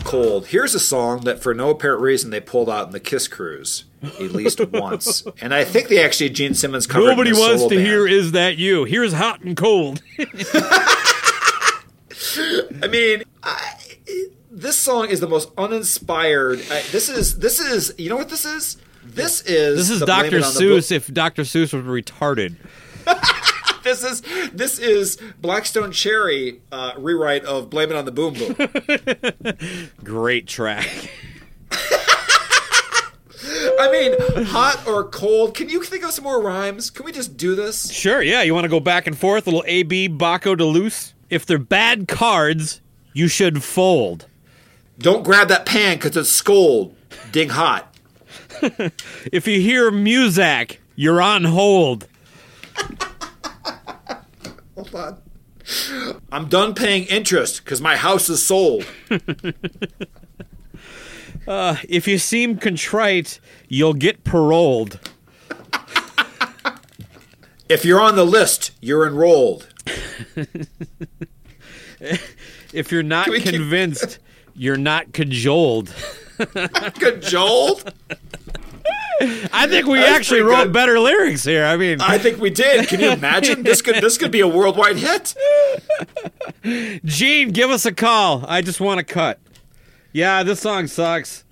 [0.05, 0.47] Cold.
[0.49, 3.85] Here's a song that, for no apparent reason, they pulled out in the Kiss Cruise
[4.03, 7.07] at least once, and I think they actually Gene Simmons covered.
[7.07, 7.81] Nobody wants to band.
[7.81, 10.03] hear "Is That You." Here's hot and cold.
[12.83, 13.75] I mean, I,
[14.51, 16.61] this song is the most uninspired.
[16.71, 18.77] I, this is this is you know what this is.
[19.05, 20.37] This is This is Dr.
[20.39, 20.91] It on the Seuss.
[20.91, 21.43] If Dr.
[21.43, 22.57] Seuss was retarded,
[23.85, 24.23] This is
[24.53, 30.47] this is Black Stone Cherry uh, rewrite of "Blame It on the Boom Boom." great
[30.47, 30.89] track.
[33.79, 35.55] I mean, hot or cold.
[35.55, 36.89] Can you think of some more rhymes?
[36.89, 37.93] Can we just do this?
[37.93, 38.43] Sure, yeah.
[38.43, 41.13] You want to go back and forth, little AB Baco de Luce.
[41.29, 42.81] If they're bad cards,
[43.13, 44.27] you should fold.
[44.99, 46.97] Don't grab that pan because it's scold.
[47.33, 47.95] Ding hot.
[49.33, 52.09] If you hear Muzak, you're on hold.
[54.75, 55.23] Hold on.
[56.31, 58.85] I'm done paying interest because my house is sold.
[61.47, 64.99] Uh, if you seem contrite, you'll get paroled.
[67.69, 69.69] If you're on the list, you're enrolled.
[72.73, 74.19] If you're not Can we keep- convinced,
[74.55, 75.95] you're not cajoled.
[76.39, 77.93] Cajoled?
[79.53, 80.73] I think we That's actually wrote good.
[80.73, 81.65] better lyrics here.
[81.65, 82.89] I mean, I think we did.
[82.89, 83.63] Can you imagine?
[83.63, 85.35] This could this could be a worldwide hit.
[87.05, 88.45] Gene, give us a call.
[88.47, 89.39] I just want to cut.
[90.13, 91.45] Yeah, this song sucks.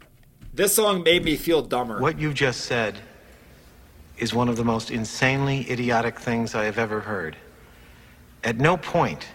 [0.52, 2.00] This song made me feel dumber.
[2.00, 2.98] What you just said
[4.18, 7.36] is one of the most insanely idiotic things I have ever heard.
[8.44, 9.28] At no point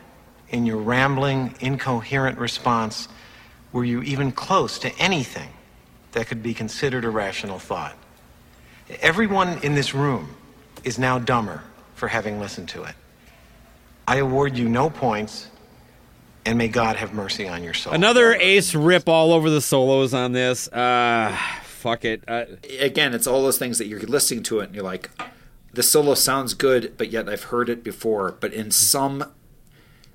[0.49, 3.07] in your rambling, incoherent response
[3.71, 5.49] were you even close to anything
[6.17, 7.95] that could be considered a rational thought.
[9.01, 10.35] Everyone in this room
[10.83, 11.63] is now dumber
[11.93, 12.95] for having listened to it.
[14.07, 15.47] I award you no points,
[16.43, 17.93] and may God have mercy on your soul.
[17.93, 20.67] Another ace rip all over the solos on this.
[20.69, 22.23] Uh, fuck it.
[22.27, 22.45] Uh,
[22.79, 25.11] Again, it's all those things that you're listening to it and you're like,
[25.73, 28.31] the solo sounds good, but yet I've heard it before.
[28.31, 29.23] But in some,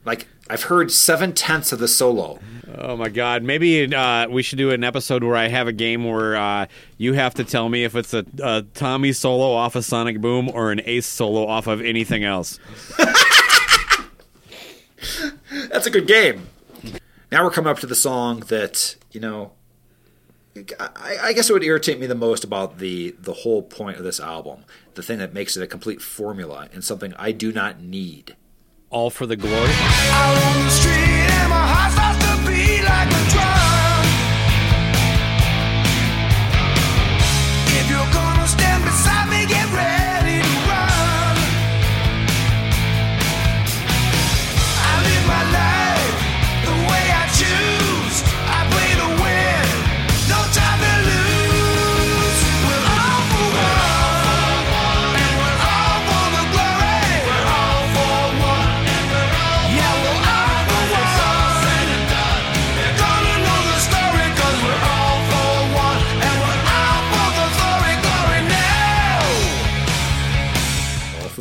[0.04, 2.38] like I've heard seven tenths of the solo.
[2.76, 3.42] oh my god.
[3.42, 6.66] Maybe uh, we should do an episode where I have a game where uh,
[6.98, 10.50] you have to tell me if it's a, a Tommy solo off of Sonic Boom
[10.52, 12.58] or an ace solo off of anything else.
[15.70, 16.48] That's a good game.
[17.30, 19.52] Now we're coming up to the song that you know.
[20.78, 24.04] I, I guess it would irritate me the most about the the whole point of
[24.04, 24.64] this album,
[24.94, 28.36] the thing that makes it a complete formula and something I do not need.
[28.92, 29.70] All for the glory.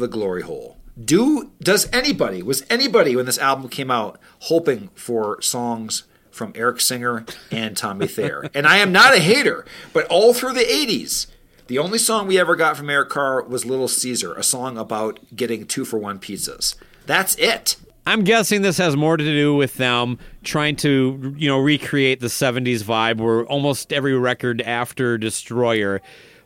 [0.01, 0.77] The glory hole.
[1.03, 6.81] Do does anybody was anybody when this album came out hoping for songs from Eric
[6.81, 8.49] Singer and Tommy Thayer?
[8.53, 11.27] and I am not a hater, but all through the 80s,
[11.67, 15.19] the only song we ever got from Eric Carr was Little Caesar, a song about
[15.33, 16.75] getting two for one pizzas.
[17.05, 17.77] That's it.
[18.05, 22.27] I'm guessing this has more to do with them trying to, you know, recreate the
[22.27, 26.01] 70s vibe where almost every record after Destroyer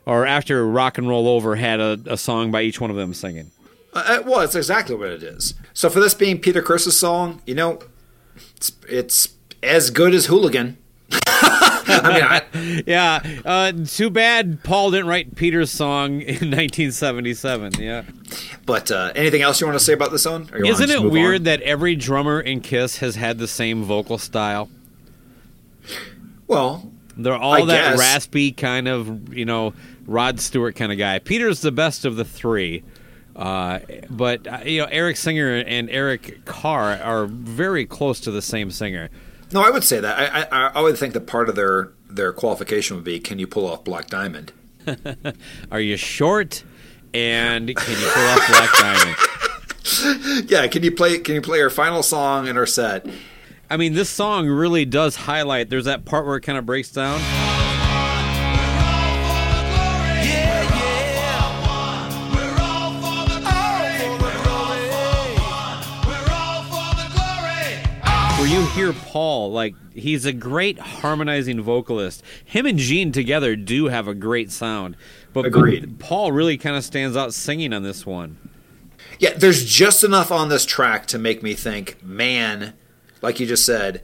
[0.06, 3.12] or after Rock and Roll Over had a, a song by each one of them
[3.12, 3.50] singing.
[3.92, 5.54] Uh, well, it's exactly what it is.
[5.74, 7.80] So for this being Peter Criss's song, you know,
[8.56, 9.30] it's, it's
[9.62, 10.76] as good as Hooligan.
[11.88, 17.74] I mean, I, Yeah, uh, too bad Paul didn't write Peter's song in 1977.
[17.80, 18.02] Yeah.
[18.66, 20.50] but uh, anything else you want to say about this song?
[20.54, 21.44] Isn't it weird on?
[21.44, 24.68] that every drummer in Kiss has had the same vocal style?
[26.46, 27.98] Well, They're all I that guess.
[27.98, 29.72] raspy kind of, you know,
[30.06, 31.18] Rod Stewart kind of guy.
[31.18, 32.84] Peter's the best of the three.
[33.34, 38.40] Uh, but, uh, you know, Eric Singer and Eric Carr are very close to the
[38.40, 39.10] same singer.
[39.52, 40.18] no, I would say that.
[40.34, 43.46] I, I, I would think that part of their their qualification would be, can you
[43.46, 44.52] pull off Black Diamond?
[45.70, 46.62] Are you short?
[47.12, 49.16] And can you pull off Black Diamond?
[50.48, 51.18] Yeah, can you play?
[51.18, 53.06] Can you play our final song in our set?
[53.70, 55.70] I mean, this song really does highlight.
[55.70, 57.20] There's that part where it kind of breaks down.
[68.46, 72.22] Where you hear Paul, like, he's a great harmonizing vocalist.
[72.44, 74.96] Him and Gene together do have a great sound.
[75.32, 75.98] But, Agreed.
[75.98, 78.38] Paul really kind of stands out singing on this one.
[79.18, 82.74] Yeah, there's just enough on this track to make me think, man,
[83.20, 84.02] like you just said,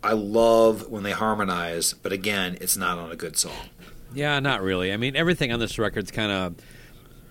[0.00, 3.68] I love when they harmonize, but again, it's not on a good song.
[4.14, 4.92] Yeah, not really.
[4.92, 6.54] I mean, everything on this record's kind of.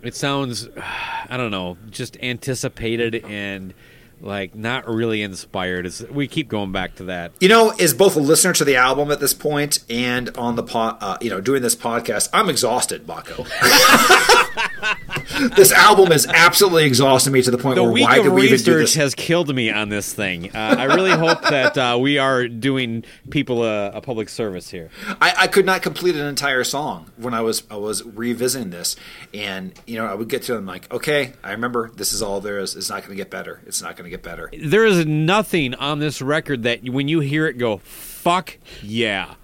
[0.03, 0.67] It sounds,
[1.29, 3.73] I don't know, just anticipated and
[4.21, 5.85] like not really inspired.
[5.85, 7.31] It's, we keep going back to that.
[7.39, 10.63] You know, as both a listener to the album at this point and on the
[10.63, 13.47] po- uh, you know, doing this podcast, I'm exhausted, Baco.
[15.55, 18.33] this album is absolutely exhausting me to the point The where week why of did
[18.33, 18.95] we even do research this?
[18.95, 20.55] has killed me on this thing.
[20.55, 24.89] Uh, I really hope that uh, we are doing people a, a public service here.
[25.21, 28.95] I, I could not complete an entire song when I was I was revisiting this,
[29.33, 32.41] and you know I would get to them like, okay, I remember this is all
[32.41, 32.75] there is.
[32.75, 33.61] It's not going to get better.
[33.65, 34.51] It's not going to get better.
[34.61, 39.35] There is nothing on this record that when you hear it go, fuck yeah.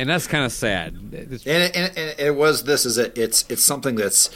[0.00, 0.94] And that's kind of sad.
[0.94, 3.18] And it, and, it, and it was this is it.
[3.18, 4.30] It's it's something that's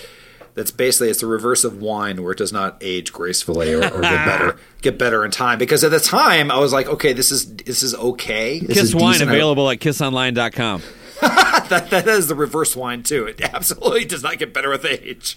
[0.55, 4.00] that's basically it's the reverse of wine where it does not age gracefully or, or
[4.00, 5.59] get better get better in time.
[5.59, 8.61] Because at the time I was like, okay, this is this is okay.
[8.61, 9.30] This Kiss is Wine decent.
[9.30, 10.82] available at kissonline.com.
[11.20, 13.26] that, that is the reverse wine too.
[13.26, 15.36] It absolutely does not get better with age.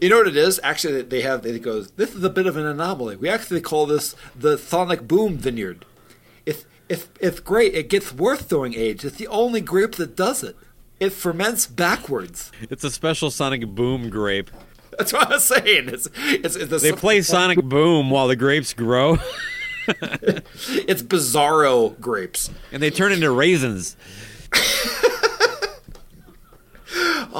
[0.00, 0.60] You know what it is?
[0.62, 1.46] Actually, they have.
[1.46, 1.90] It goes.
[1.92, 3.16] This is a bit of an anomaly.
[3.16, 5.84] We actually call this the Sonic Boom Vineyard.
[6.44, 7.74] It's it's it's great.
[7.74, 9.04] It gets worse during age.
[9.04, 10.56] It's the only grape that does it.
[11.00, 12.50] It ferments backwards.
[12.70, 14.50] It's a special Sonic Boom grape.
[14.96, 15.88] That's what I was saying.
[15.90, 19.18] It's it's, it's the, They play Sonic Boom while the grapes grow,
[19.88, 22.50] It's bizarro grapes.
[22.72, 23.96] and they turn into raisins.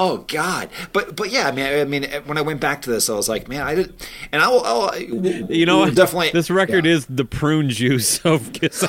[0.01, 0.69] Oh God!
[0.93, 3.29] But but yeah, I mean, I mean, when I went back to this, I was
[3.29, 3.95] like, man, I did,
[4.31, 5.95] and I will, I will You know, what?
[5.97, 6.93] definitely this record yeah.
[6.93, 8.85] is the prune juice of Kiss.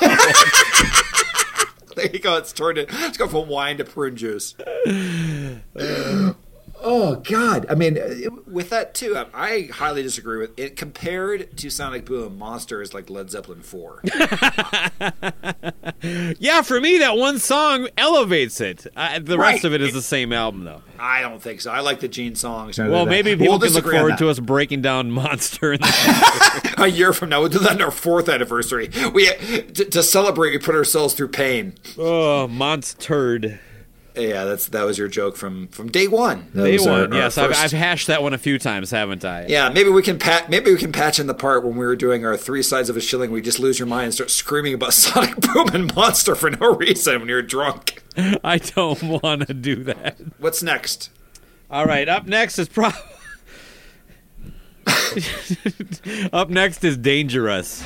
[2.04, 2.36] There you go.
[2.38, 2.90] It's turned it.
[2.92, 4.54] Let's go from wine to prune juice.
[6.82, 7.66] oh God!
[7.68, 10.76] I mean, uh, with that too, I, I highly disagree with it.
[10.76, 14.00] Compared to Sonic Boom, Monster is like Led Zeppelin four.
[16.38, 18.86] yeah, for me, that one song elevates it.
[18.96, 20.82] Uh, the rest of it is the same album, though.
[20.98, 21.70] I don't think so.
[21.70, 22.78] I like the Gene songs.
[22.78, 25.72] Well, maybe people can look forward to us breaking down Monster.
[25.74, 25.80] In
[26.78, 27.40] a year from now.
[27.40, 28.90] We'll do that on our fourth anniversary.
[29.12, 30.50] We to, to celebrate.
[30.50, 31.74] We put ourselves through pain.
[31.98, 33.60] oh, Monster.
[34.16, 36.48] Yeah, that's that was your joke from from day one.
[36.54, 37.12] That Day was our- one.
[37.12, 39.46] our yes, I've, I've hashed that one a few times, haven't I?
[39.46, 40.50] Yeah, maybe we can pat.
[40.50, 42.96] Maybe we can patch in the part when we were doing our three sides of
[42.96, 43.30] a shilling.
[43.30, 46.74] We just lose your mind and start screaming about Sonic Boom and Monster for no
[46.74, 48.02] reason when you're drunk.
[48.44, 50.16] I don't want to do that.
[50.38, 51.10] What's next?
[51.70, 52.90] All right, up next is pro.
[56.32, 57.84] up next is Dangerous.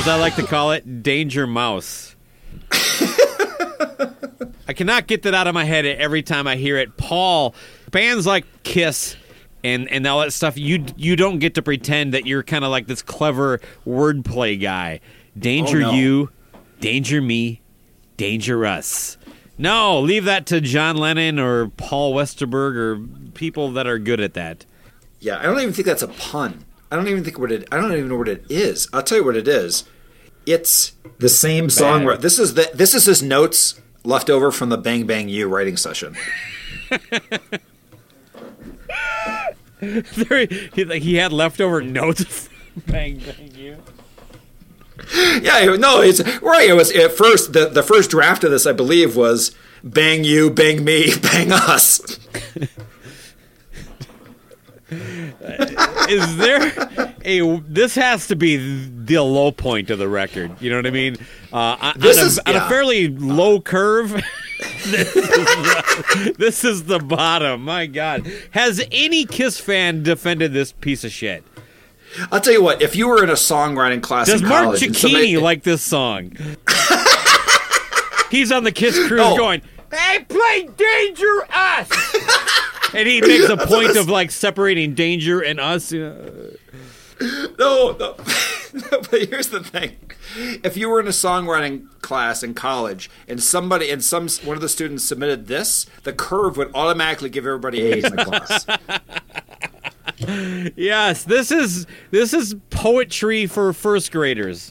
[0.00, 2.16] As I like to call it, Danger Mouse.
[4.66, 6.96] I cannot get that out of my head every time I hear it.
[6.96, 7.54] Paul,
[7.90, 9.16] bands like Kiss
[9.62, 12.70] and and all that stuff, you you don't get to pretend that you're kind of
[12.70, 15.00] like this clever wordplay guy.
[15.38, 15.92] Danger Oh, no.
[15.92, 16.30] you,
[16.80, 17.60] danger me,
[18.16, 19.18] danger us.
[19.58, 24.32] No, leave that to John Lennon or Paul Westerberg or people that are good at
[24.32, 24.64] that.
[25.18, 26.64] Yeah, I don't even think that's a pun.
[26.90, 27.68] I don't even think what it.
[27.72, 28.88] I don't even know what it is.
[28.92, 29.84] I'll tell you what it is.
[30.46, 32.06] It's the same song.
[32.06, 32.22] Bad.
[32.22, 32.70] This is the.
[32.74, 36.16] This is his notes left over from the Bang Bang You writing session.
[39.80, 42.48] There- he, like, he had leftover notes.
[42.48, 43.76] from bang bang you.
[45.42, 46.68] Yeah, no, it's right.
[46.68, 50.50] It was at first the the first draft of this, I believe, was "Bang you,
[50.50, 52.18] bang me, bang us."
[56.08, 56.72] Is there
[57.24, 57.60] a?
[57.68, 58.56] This has to be
[58.88, 60.50] the low point of the record.
[60.60, 61.16] You know what I mean?
[61.52, 64.10] Uh, This on a, is- on a fairly low curve.
[64.84, 67.64] this, is the, this is the bottom.
[67.64, 71.44] My God, has any Kiss fan defended this piece of shit?
[72.32, 72.82] I'll tell you what.
[72.82, 76.32] If you were in a songwriting class Does in Mark Cicchini somebody- like this song?
[78.30, 79.36] He's on the Kiss cruise Oh.
[79.36, 79.60] going,
[79.92, 81.88] "Hey, play Danger Us,"
[82.94, 85.92] and he makes a point of like separating Danger and Us.
[85.92, 86.18] No,
[87.58, 88.14] no.
[89.10, 89.96] but here's the thing:
[90.64, 94.62] if you were in a songwriting class in college and somebody and some one of
[94.62, 98.24] the students submitted this, the curve would automatically give everybody A's in the
[100.24, 100.72] class.
[100.76, 104.70] Yes, this is this is poetry for first graders.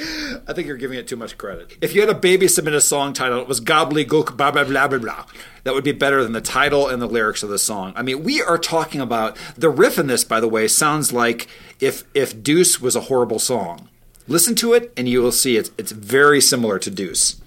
[0.00, 1.76] I think you're giving it too much credit.
[1.80, 4.86] If you had a baby submit a song title, it was gobbledygook, blah blah blah
[4.88, 5.24] blah blah.
[5.64, 7.92] That would be better than the title and the lyrics of the song.
[7.96, 10.24] I mean, we are talking about the riff in this.
[10.24, 11.48] By the way, sounds like
[11.80, 13.88] if if Deuce was a horrible song.
[14.28, 17.40] Listen to it, and you will see it's it's very similar to Deuce,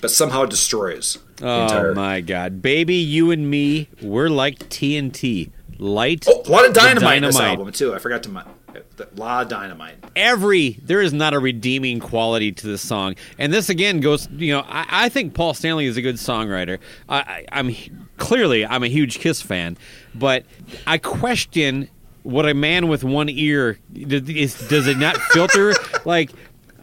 [0.00, 1.18] but somehow destroys.
[1.36, 6.24] the Oh entire- my god, baby, you and me, we're like TNT, light.
[6.26, 7.58] Oh, a lot of the dynamite, in this dynamite.
[7.58, 7.94] album too.
[7.94, 8.44] I forgot to.
[8.76, 9.96] A lot of dynamite.
[10.16, 14.52] every there is not a redeeming quality to this song and this again goes you
[14.52, 17.74] know i, I think paul stanley is a good songwriter I, I, i'm
[18.16, 19.76] clearly i'm a huge kiss fan
[20.14, 20.44] but
[20.86, 21.88] i question
[22.22, 26.30] what a man with one ear does, is, does it not filter like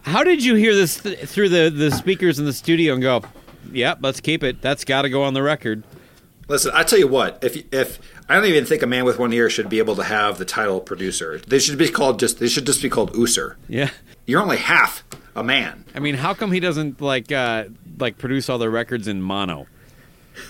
[0.02, 3.22] how did you hear this th- through the, the speakers in the studio and go
[3.72, 5.82] yep let's keep it that's got to go on the record
[6.48, 7.38] Listen, I tell you what.
[7.42, 7.98] If if
[8.28, 10.44] I don't even think a man with one ear should be able to have the
[10.44, 11.38] title producer.
[11.38, 12.38] They should be called just.
[12.38, 13.56] They should just be called Ooser.
[13.68, 13.90] yeah
[14.26, 15.02] You're only half
[15.34, 15.84] a man.
[15.94, 17.64] i mean how come he doesn't like uh
[17.98, 19.66] like produce all the records in mono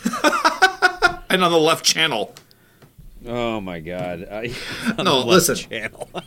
[1.31, 2.35] And on the left channel.
[3.27, 4.27] Oh my god!
[4.31, 4.43] Uh,
[4.99, 5.57] on No, the left listen.
[5.57, 6.11] Channel.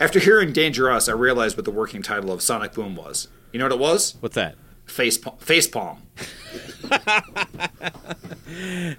[0.00, 3.28] After hearing Dangerous, I realized what the working title of Sonic Boom was.
[3.52, 4.14] You know what it was?
[4.20, 4.54] What's that?
[4.90, 5.36] Face palm.
[5.38, 6.02] Face palm.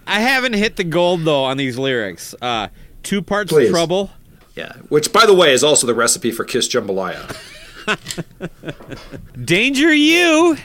[0.08, 2.34] I haven't hit the gold though on these lyrics.
[2.42, 2.70] Uh,
[3.04, 3.68] two parts Please.
[3.68, 4.12] of trouble.
[4.56, 4.74] Yeah.
[4.90, 7.38] Which, by the way, is also the recipe for Kiss Jambalaya.
[9.46, 10.58] Danger you.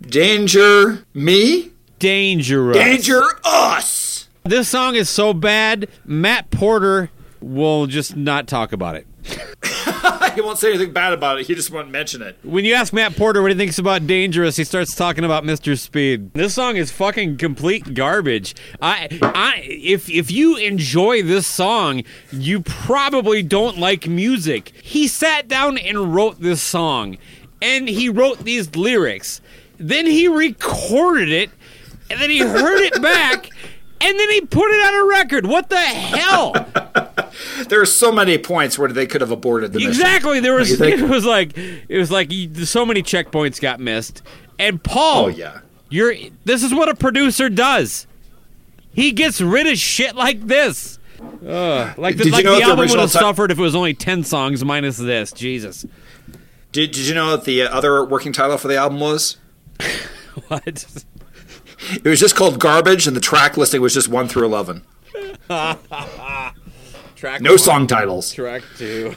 [0.00, 1.72] Danger me.
[1.98, 2.76] Dangerous.
[2.76, 4.28] Danger us.
[4.44, 5.88] This song is so bad.
[6.04, 7.10] Matt Porter
[7.40, 9.06] will just not talk about it.
[10.34, 11.46] he won't say anything bad about it.
[11.46, 12.38] He just won't mention it.
[12.42, 15.78] When you ask Matt Porter what he thinks about Dangerous, he starts talking about Mr.
[15.78, 16.32] Speed.
[16.34, 18.54] This song is fucking complete garbage.
[18.80, 22.02] I, I, if if you enjoy this song,
[22.32, 24.72] you probably don't like music.
[24.82, 27.18] He sat down and wrote this song,
[27.60, 29.40] and he wrote these lyrics.
[29.78, 31.50] Then he recorded it,
[32.10, 33.48] and then he heard it back,
[34.02, 35.46] and then he put it on a record.
[35.46, 36.66] What the hell?
[37.68, 39.90] There are so many points where they could have aborted the mission.
[39.92, 40.40] Exactly.
[40.40, 42.32] There was it was like it was like
[42.64, 44.22] so many checkpoints got missed.
[44.58, 45.60] And Paul, Oh, yeah.
[45.90, 46.12] you're
[46.44, 48.06] this is what a producer does.
[48.92, 50.98] He gets rid of shit like this.
[51.46, 51.96] Ugh.
[51.98, 53.94] like the, like the what the album would have ti- suffered if it was only
[53.94, 55.30] ten songs minus this.
[55.32, 55.86] Jesus.
[56.72, 59.36] Did, did you know that the other working title for the album was?
[60.48, 61.04] What?
[61.92, 64.82] It was just called Garbage, and the track listing was just 1 through 11.
[67.16, 68.32] Track No one, song titles.
[68.32, 69.14] Track two.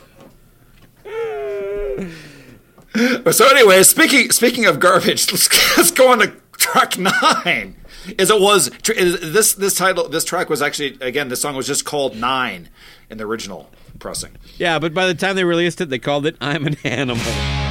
[3.23, 7.77] But So anyway, speaking speaking of garbage, let's, let's go on to track nine.
[8.19, 11.85] As it was, this this title, this track was actually again, this song was just
[11.85, 12.69] called Nine
[13.09, 14.35] in the original pressing.
[14.57, 17.62] Yeah, but by the time they released it, they called it "I'm an Animal."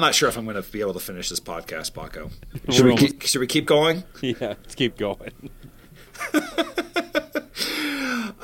[0.00, 2.30] I'm not sure if I'm going to be able to finish this podcast, Paco.
[2.70, 4.04] Should we keep, should we keep going?
[4.22, 5.50] Yeah, let's keep going.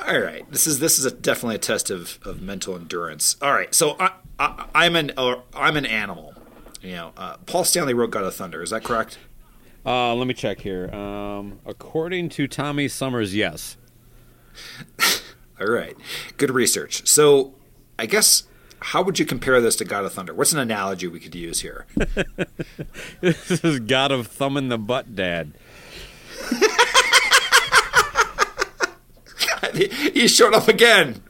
[0.07, 3.37] All right, this is this is a, definitely a test of, of mental endurance.
[3.41, 6.35] All right, so I, I, I'm an or I'm an animal.
[6.83, 9.17] You know, uh, Paul Stanley wrote "God of Thunder." Is that correct?
[9.83, 10.93] Uh, let me check here.
[10.93, 13.77] Um, according to Tommy Summers, yes.
[15.59, 15.97] All right,
[16.37, 17.07] good research.
[17.07, 17.55] So,
[17.97, 18.43] I guess
[18.79, 20.33] how would you compare this to God of Thunder?
[20.33, 21.85] What's an analogy we could use here?
[23.21, 25.53] this is God of Thumb in the Butt Dad.
[29.73, 31.21] he showed up again.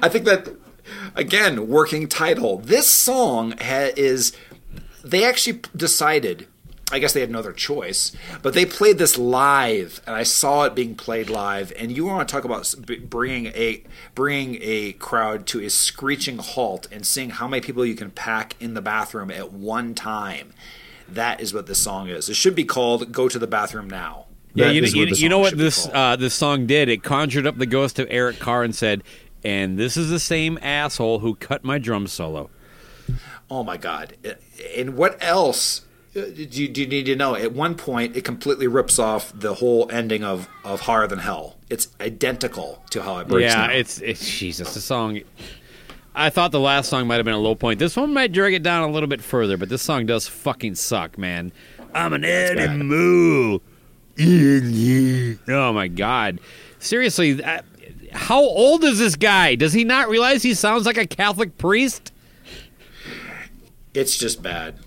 [0.00, 0.48] I think that
[1.14, 2.58] again, working title.
[2.58, 4.32] This song ha- is.
[5.04, 6.46] They actually decided.
[6.92, 8.12] I guess they had no other choice,
[8.42, 11.72] but they played this live, and I saw it being played live.
[11.78, 12.74] And you want to talk about
[13.08, 13.82] bringing a
[14.14, 18.56] bringing a crowd to a screeching halt and seeing how many people you can pack
[18.60, 20.52] in the bathroom at one time.
[21.08, 22.28] That is what this song is.
[22.28, 25.28] It should be called "Go to the Bathroom Now." Yeah, That you, is you, you
[25.30, 26.90] know what this uh, this song did?
[26.90, 29.02] It conjured up the ghost of Eric Carr and said,
[29.42, 32.50] "And this is the same asshole who cut my drum solo."
[33.50, 34.14] Oh my God!
[34.76, 35.82] And what else
[36.14, 37.34] do you, do you need to know?
[37.34, 41.56] At one point, it completely rips off the whole ending of of Higher Than Hell.
[41.70, 43.76] It's identical to how it breaks yeah, down.
[43.76, 44.74] it's it's Jesus.
[44.74, 45.20] The song.
[46.14, 47.78] I thought the last song might have been a low point.
[47.78, 50.74] This one might drag it down a little bit further, but this song does fucking
[50.74, 51.52] suck, man.
[51.94, 53.62] I'm an animal.
[55.48, 56.40] Oh my god!
[56.78, 57.62] Seriously, uh,
[58.12, 59.54] how old is this guy?
[59.54, 62.12] Does he not realize he sounds like a Catholic priest?
[63.94, 64.78] it's just bad.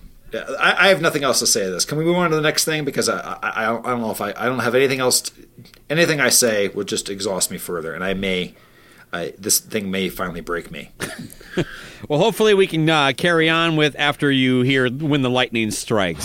[0.59, 1.85] I, I have nothing else to say to this.
[1.85, 2.85] Can we move on to the next thing?
[2.85, 5.21] Because I I, I, don't, I don't know if I, I don't have anything else.
[5.21, 5.47] To,
[5.89, 8.55] anything I say will just exhaust me further, and I may.
[9.13, 10.91] I, this thing may finally break me.
[12.09, 16.23] Well, hopefully we can uh, carry on with after you hear when the lightning strikes.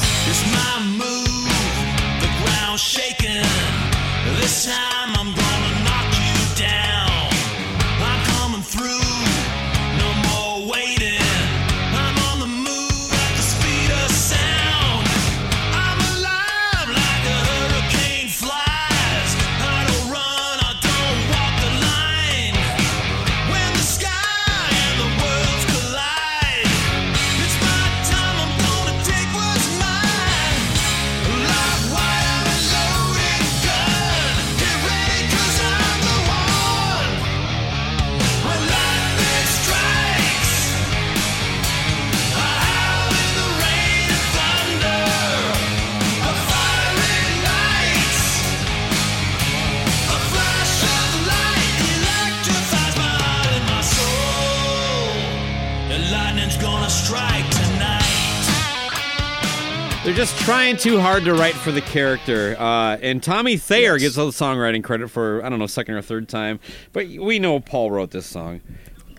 [60.21, 62.55] Just trying too hard to write for the character.
[62.59, 64.03] Uh, and Tommy Thayer Yes.
[64.03, 66.61] gets all the songwriting credit for, I don't know, second or third time.
[66.93, 68.61] But we know Paul wrote this song.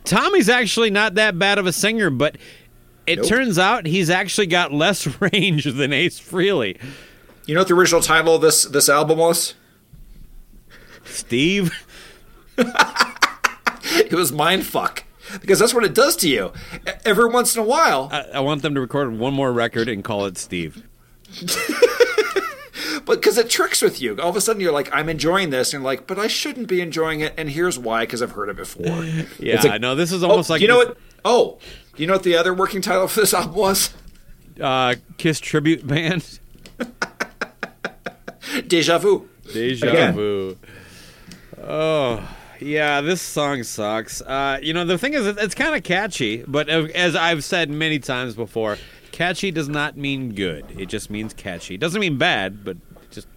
[0.04, 2.38] Tommy's actually not that bad of a singer, but
[3.08, 3.28] it Nope.
[3.28, 6.80] turns out he's actually got less range than Ace Frehley.
[7.48, 9.56] You know what the original title of this this album was?
[11.06, 11.72] Steve?
[13.94, 15.00] It was Mindfuck.
[15.42, 16.52] Because that's what it does to you.
[17.04, 20.04] Every once in a while, I, I want them to record one more record and
[20.04, 20.84] call it Steve.
[23.06, 24.20] but because it tricks with you.
[24.20, 25.74] All of a sudden, you're like, I'm enjoying this.
[25.74, 27.34] And you're like, but I shouldn't be enjoying it.
[27.38, 28.86] And here's why, because I've heard it before.
[29.40, 29.96] Yeah, It's a- I know.
[29.96, 30.98] This is Oh, almost like you know this- what?
[31.24, 31.60] Oh,
[31.98, 33.94] you know what the other working title for this album was?
[34.60, 36.40] uh, Kiss tribute band.
[38.68, 39.30] Deja Vu.
[39.54, 40.14] Deja Again.
[40.16, 40.58] vu.
[41.64, 42.28] Oh,
[42.60, 44.22] yeah, this song sucks.
[44.22, 47.70] Uh, you know, the thing is, it's kind of catchy, but uh, as I've said
[47.70, 48.78] many times before,
[49.22, 50.66] catchy does not mean good.
[50.76, 51.76] It just means catchy.
[51.76, 52.78] It doesn't mean bad, but
[53.12, 53.28] just.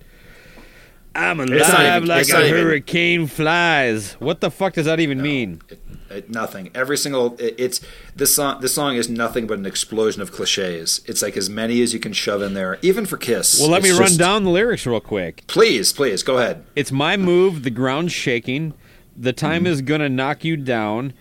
[1.15, 4.15] I'm alive even- like a not even- hurricane flies.
[4.15, 5.61] What the fuck does that even mean?
[5.69, 5.81] It,
[6.11, 6.70] it, nothing.
[6.74, 7.82] Every single it, it's
[8.16, 8.62] this song.
[8.62, 11.02] This song is nothing but an explosion of cliches.
[11.06, 13.61] It's like as many as you can shove in there, even for Kiss.
[13.61, 15.44] Well, let me It's run down the lyrics real quick.
[15.48, 16.65] Please, please go ahead.
[16.74, 18.73] It's my move, the ground's shaking.
[19.15, 19.73] The time mm-hmm.
[19.73, 21.12] is gonna knock you down.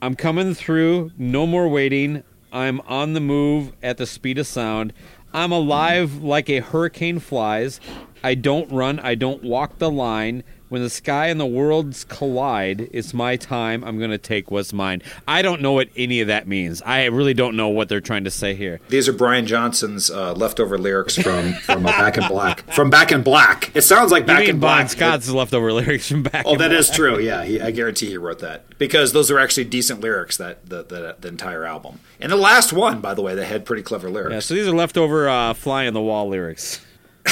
[0.00, 2.22] I'm coming through, no more waiting.
[2.52, 4.92] I'm on the move at the speed of sound.
[5.32, 7.80] I'm alive like a hurricane flies.
[8.22, 10.44] I don't run, I don't walk the line.
[10.72, 13.84] When the sky and the worlds collide, it's my time.
[13.84, 15.02] I'm gonna take what's mine.
[15.28, 16.80] I don't know what any of that means.
[16.80, 18.80] I really don't know what they're trying to say here.
[18.88, 22.72] These are Brian Johnson's uh, leftover lyrics from from uh, Back in Black.
[22.72, 23.70] From Back in Black.
[23.76, 24.88] It sounds like Back in Bon Black.
[24.88, 26.46] Scott's leftover lyrics from back.
[26.46, 26.80] Oh, in that Black.
[26.80, 27.20] is true.
[27.20, 30.38] Yeah, he, I guarantee he wrote that because those are actually decent lyrics.
[30.38, 33.66] That the, the the entire album and the last one, by the way, that had
[33.66, 34.32] pretty clever lyrics.
[34.32, 36.80] Yeah, so these are leftover uh, fly on the wall lyrics.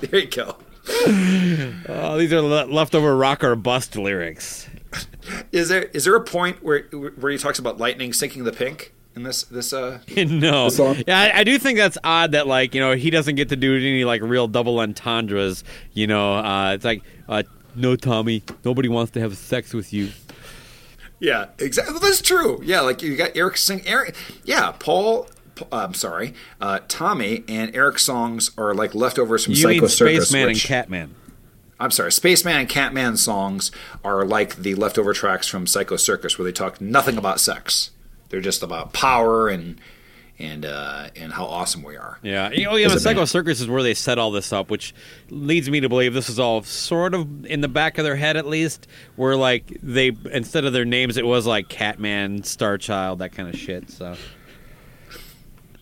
[0.00, 0.56] There you go.
[0.88, 4.68] Oh, these are le- leftover rock or bust lyrics.
[5.52, 8.94] Is there is there a point where where he talks about lightning sinking the pink
[9.14, 10.00] in this this uh?
[10.16, 10.96] no, song?
[11.06, 13.56] yeah, I, I do think that's odd that like you know he doesn't get to
[13.56, 15.64] do any like real double entendres.
[15.92, 17.42] You know, uh, it's like uh,
[17.74, 20.10] no, Tommy, nobody wants to have sex with you.
[21.20, 21.98] Yeah, exactly.
[21.98, 22.60] That's true.
[22.62, 23.82] Yeah, like you got Eric sing.
[23.86, 25.28] Eric, yeah, Paul.
[25.62, 29.88] Uh, I'm sorry, uh, Tommy and Eric's songs are like leftovers from You Psycho mean
[29.88, 30.28] Circus.
[30.28, 31.14] Spaceman and which- Catman?
[31.80, 33.70] I'm sorry, Spaceman and Catman songs
[34.02, 37.90] are like the leftover tracks from Psycho Circus, where they talk nothing about sex.
[38.30, 39.80] They're just about power and
[40.40, 42.18] and uh, and how awesome we are.
[42.22, 43.24] Yeah, you know, yeah, the Psycho.
[43.24, 44.92] Circus is where they set all this up, which
[45.30, 48.36] leads me to believe this is all sort of in the back of their head,
[48.36, 53.20] at least, where like they instead of their names, it was like Catman, Star Child,
[53.20, 53.88] that kind of shit.
[53.90, 54.16] So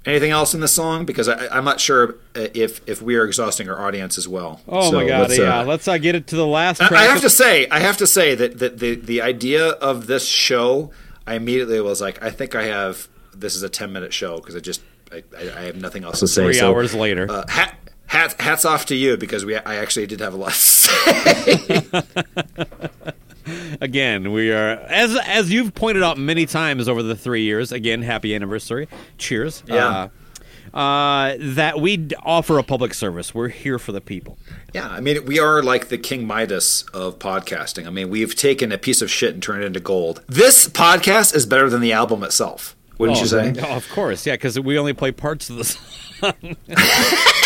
[0.06, 1.04] Anything else in the song?
[1.04, 4.60] Because I, I'm not sure if if we are exhausting our audience as well.
[4.68, 5.22] Oh So my god!
[5.22, 6.80] let's, yeah, uh, let's uh, get it to the last.
[6.80, 7.00] I- Track.
[7.00, 10.24] I have to say, I have to say that, that the the idea of this
[10.26, 10.92] show,
[11.26, 13.08] I immediately was like, I think I have.
[13.34, 14.80] This is a ten minute show because I just
[15.12, 16.44] I, I, I have nothing else to say.
[16.44, 17.26] Three So, hours later.
[17.30, 17.74] uh, hat,
[18.06, 21.82] hat, hats off to you because we I actually did have a lot to say.
[23.80, 27.72] Again, we are as as you've pointed out many times over the three years.
[27.72, 28.88] Again, happy anniversary!
[29.18, 29.62] Cheers.
[29.66, 29.86] Yeah.
[29.86, 30.08] Uh,
[30.76, 33.34] uh, that we offer a public service.
[33.34, 34.36] We're here for the people.
[34.74, 37.86] yeah, I mean, we are like the King Midas of podcasting.
[37.86, 40.22] I mean, we've taken a piece of shit and turned it into gold.
[40.26, 42.76] This podcast is better than the album itself.
[42.98, 43.54] Wouldn't oh, you say?
[43.58, 45.64] Oh, of course, yeah, because we only play parts of the
[46.20, 46.56] song.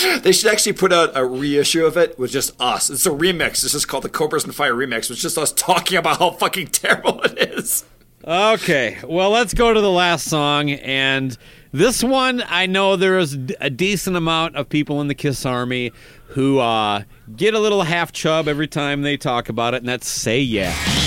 [0.22, 2.90] They should actually put out a reissue of it with just us.
[2.90, 3.64] It's a remix.
[3.64, 5.10] It's just called the Cobras and Fire remix.
[5.10, 7.84] It's just us talking about how fucking terrible it is.
[8.24, 10.70] Okay, well, let's go to the last song.
[10.70, 11.36] And
[11.72, 15.92] this one, I know there is a decent amount of people in the Kiss Army
[16.28, 17.04] who uh,
[17.34, 20.99] get a little half chub every time they talk about it, and that's Say Yeah.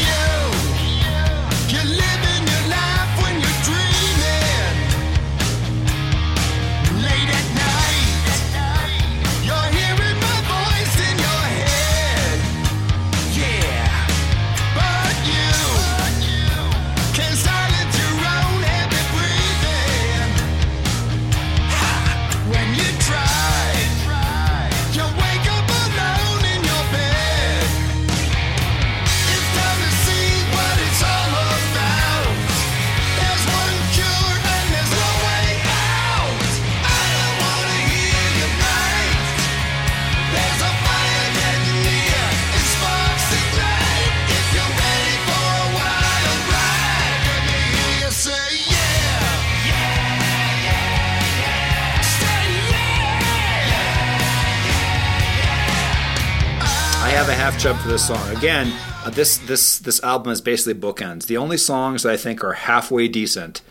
[57.65, 58.35] A half for this song.
[58.35, 58.73] Again,
[59.05, 61.27] uh, this this this album is basically bookends.
[61.27, 63.61] The only songs that I think are halfway decent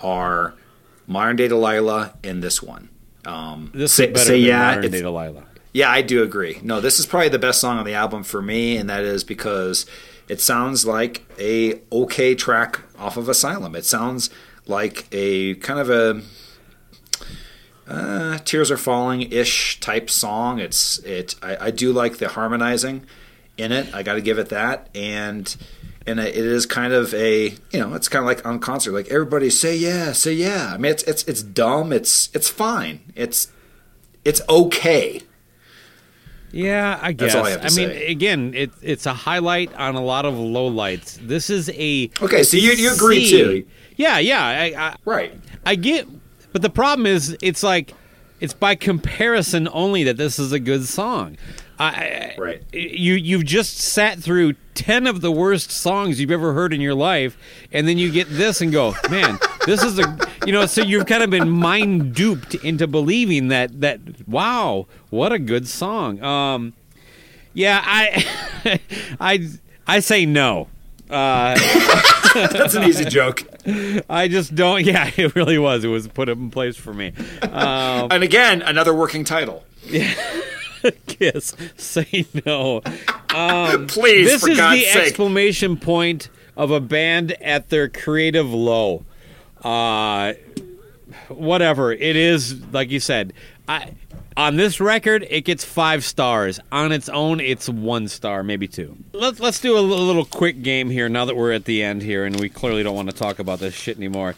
[0.00, 0.54] are
[1.06, 2.88] Modern Day Delilah and this one.
[3.24, 5.44] Um, This say, is better say than yeah, Modern Day Delilah.
[5.72, 6.58] yeah, I do agree.
[6.62, 9.24] No, this is probably the best song on the album for me, and that is
[9.24, 9.84] because
[10.28, 13.74] it sounds like a okay track off of Asylum.
[13.74, 14.30] It sounds
[14.66, 16.22] like a kind of a
[17.88, 20.58] uh, Tears Are Falling ish type song.
[20.60, 21.34] It's it.
[21.42, 23.06] I, I do like the harmonizing
[23.56, 23.94] in it.
[23.94, 25.56] I got to give it that, and
[26.06, 29.08] and it is kind of a you know it's kind of like on concert, like
[29.08, 30.70] everybody say yeah, say yeah.
[30.74, 31.92] I mean it's it's it's dumb.
[31.92, 33.00] It's it's fine.
[33.14, 33.50] It's
[34.24, 35.22] it's okay.
[36.50, 37.34] Yeah, I guess.
[37.34, 40.32] That's all I have to mean, again, it, it's a highlight on a lot of
[40.34, 41.16] lowlights.
[41.16, 43.30] This is a Okay, so you- you agree C.
[43.30, 43.66] too.
[43.96, 45.38] Yeah, yeah, I, I, Right.
[45.66, 46.06] I get,
[46.52, 47.94] but the problem is, it's like
[48.40, 51.36] it's by comparison only that this is a good song.
[51.78, 52.62] I, Right.
[52.72, 56.94] You you've just sat through ten of the worst songs you've ever heard in your
[56.94, 57.36] life,
[57.72, 60.66] and then you get this and go, man, this is a you know.
[60.66, 65.68] So you've kind of been mind duped into believing that that wow, what a good
[65.68, 66.22] song.
[66.22, 66.74] Um,
[67.54, 68.80] yeah, I
[69.20, 69.48] I
[69.86, 70.68] I say no.
[71.10, 71.54] Uh,
[72.34, 73.44] That's an easy joke.
[74.10, 74.84] I just don't.
[74.84, 75.84] Yeah, it really was.
[75.84, 77.12] It was put in place for me.
[77.42, 79.64] Um, And again, another working title.
[79.88, 80.12] Yeah.
[81.06, 82.82] Kiss, say no.
[83.34, 85.06] Um, Please, this for is God's the sake.
[85.08, 89.04] exclamation point of a band at their creative low.
[89.62, 90.34] Uh,
[91.28, 93.32] whatever it is, like you said,
[93.66, 93.92] I
[94.38, 96.60] on this record it gets five stars.
[96.72, 98.96] On its own, it's one star, maybe two.
[99.12, 101.08] Let's let's do a little, little quick game here.
[101.10, 103.58] Now that we're at the end here, and we clearly don't want to talk about
[103.58, 104.36] this shit anymore.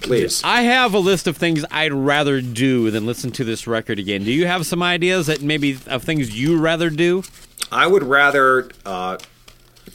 [0.00, 0.42] Please.
[0.44, 4.24] I have a list of things I'd rather do than listen to this record again.
[4.24, 7.22] Do you have some ideas that maybe of things you rather do?
[7.72, 9.18] I would rather uh,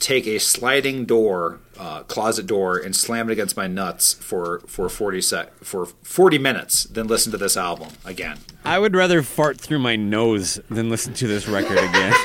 [0.00, 4.88] take a sliding door, uh, closet door, and slam it against my nuts for for
[4.90, 8.38] forty sec for forty minutes than listen to this album again.
[8.64, 12.12] I would rather fart through my nose than listen to this record again.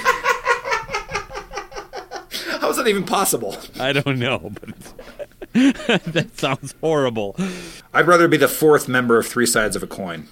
[2.60, 3.56] How is that even possible?
[3.80, 4.70] I don't know, but
[6.14, 7.38] that sounds horrible.
[7.94, 10.28] I'd rather be the fourth member of Three Sides of a Coin.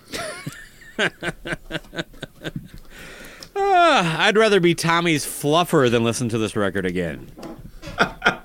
[3.56, 7.32] Ah, I'd rather be Tommy's fluffer than listen to this record again.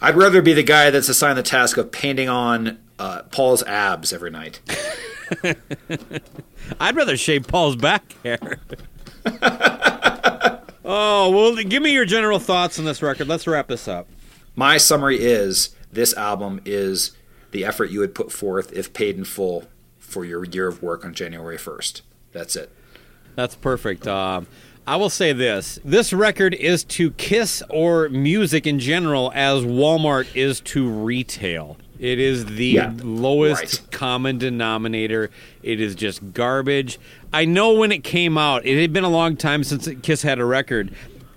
[0.00, 4.12] I'd rather be the guy that's assigned the task of painting on uh, Paul's abs
[4.12, 4.60] every night.
[6.80, 8.58] I'd rather shave Paul's back hair.
[10.84, 13.28] oh, well, give me your general thoughts on this record.
[13.28, 14.08] Let's wrap this up.
[14.54, 17.16] My summary is this album is
[17.50, 19.64] the effort you would put forth if paid in full
[19.98, 22.02] for your year of work on January 1st.
[22.32, 22.70] That's it.
[23.34, 24.06] That's perfect.
[24.06, 24.46] Um,
[24.88, 30.34] I will say this: this record is to Kiss or music in general as Walmart
[30.34, 31.76] is to retail.
[31.98, 33.90] It is the Yeah, lowest right.
[33.90, 35.30] common denominator.
[35.62, 36.98] It is just garbage.
[37.32, 40.38] I know when it came out, it had been a long time since Kiss had
[40.38, 40.94] a record.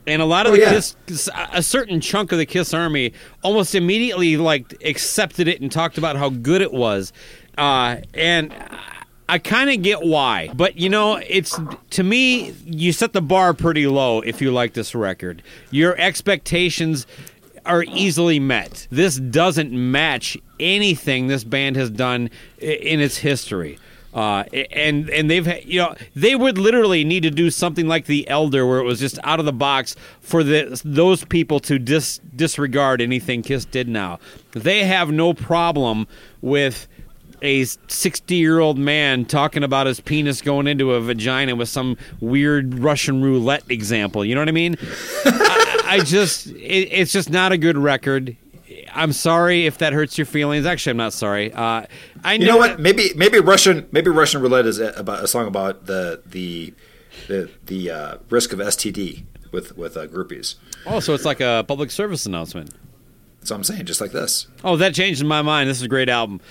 [0.07, 0.81] And a lot of Oh, the yeah.
[1.07, 3.11] Kiss, a certain chunk of the Kiss Army
[3.43, 7.11] almost immediately like accepted it and talked about how good it was.
[7.57, 8.53] Uh, and
[9.31, 11.57] I kind of get why, but you know, it's
[11.91, 15.41] to me, you set the bar pretty low if you like this record.
[15.69, 17.07] Your expectations
[17.65, 18.89] are easily met.
[18.91, 22.29] This doesn't match anything this band has done
[22.59, 23.79] in its history.
[24.13, 28.27] Uh, and and they've you know they would literally need to do something like the
[28.27, 32.19] Elder, where it was just out of the box for the those people to dis,
[32.35, 34.19] disregard anything Kiss did now.
[34.51, 36.05] They have no problem
[36.41, 36.89] with
[37.41, 41.97] a 60 year old man talking about his penis going into a vagina with some
[42.19, 44.23] weird Russian roulette example.
[44.23, 44.77] You know what I mean?
[45.25, 48.37] I, I just, it, it's just not a good record.
[48.93, 50.65] I'm sorry if that hurts your feelings.
[50.65, 51.53] Actually, I'm not sorry.
[51.53, 51.85] Uh,
[52.23, 52.79] I You know what?
[52.79, 56.73] Maybe maybe Russian maybe Russian roulette is a- about a song about the the
[57.27, 59.23] the the uh, risk of STD
[59.53, 60.55] with with uh, groupies.
[60.85, 62.71] Oh, so it's like a public service announcement.
[63.39, 64.47] That's what I'm saying just like this.
[64.63, 65.69] Oh, that changed my mind.
[65.69, 66.41] This is a great album.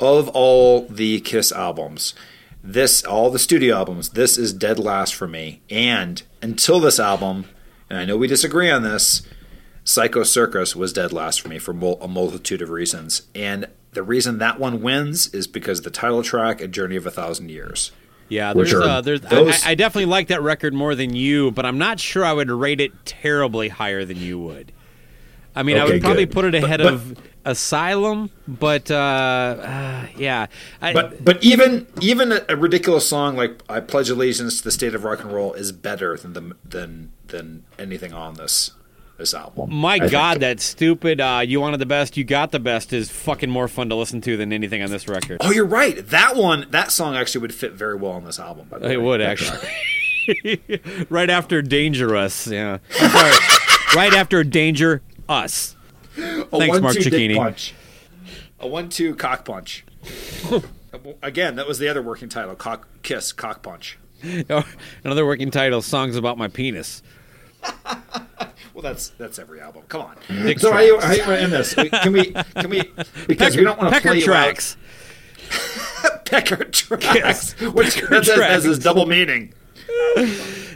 [0.00, 2.14] Of all the Kiss albums,
[2.62, 5.60] this all the studio albums, this is dead last for me.
[5.70, 7.46] And until this album,
[7.90, 9.22] and I know we disagree on this,
[9.84, 13.22] Psycho Circus was dead last for me for mul- a multitude of reasons.
[13.34, 17.10] And the reason that one wins is because the title track, A Journey of a
[17.10, 17.90] Thousand Years.
[18.28, 19.20] Yeah, there's, are uh, there's.
[19.20, 22.32] those- I, I definitely like that record more than you, but I'm not sure I
[22.32, 24.72] would rate it terribly higher than you would.
[25.54, 26.32] I mean, I would probably good.
[26.34, 30.46] put it But- ahead but- of Asylum, but uh, uh, yeah.
[30.80, 34.70] I, But but even even a, a ridiculous song like "I Pledge Allegiance to the
[34.70, 38.72] State of Rock and Roll" is better than the than than anything on this
[39.18, 39.72] this album.
[39.74, 40.12] my I think.
[40.12, 43.68] God, that stupid uh, "You Wanted the Best, You Got the Best" is fucking more
[43.68, 45.38] fun to listen to than anything on this record.
[45.40, 45.96] Oh, you're right.
[46.08, 48.68] That one, that song actually would fit very well on this album.
[48.70, 51.06] By the way, It would That actually.
[51.10, 52.78] right after Dangerous, yeah.
[53.00, 53.34] I'm sorry.
[53.96, 55.76] right after Danger Us.
[56.16, 57.36] A Thanks, Mark one-two dick Cicchini.
[57.36, 57.74] punch.
[58.60, 59.84] A one-two cock punch.
[61.22, 63.98] Again, that was the other working title: cock kiss, cock punch.
[64.50, 64.64] Oh,
[65.02, 67.02] Another working title: "Songs About My Penis."
[68.74, 69.82] Well, that's that's every album.
[69.88, 70.16] Come on.
[70.28, 71.06] Dick so how do you, tracks.
[71.06, 71.74] how you want to end this?
[71.74, 72.90] Can we can we
[73.26, 74.78] because we don't want to Pecker play you tracks.
[76.04, 76.24] out.
[76.24, 77.52] Pecker tracks.
[77.60, 78.84] Which Pecker that has, has this tracks.
[78.84, 79.52] double meaning.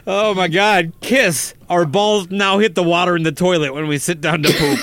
[0.05, 0.93] Oh my God!
[1.01, 1.55] Kiss.
[1.71, 4.79] Our balls now hit the water in the toilet when we sit down to poop.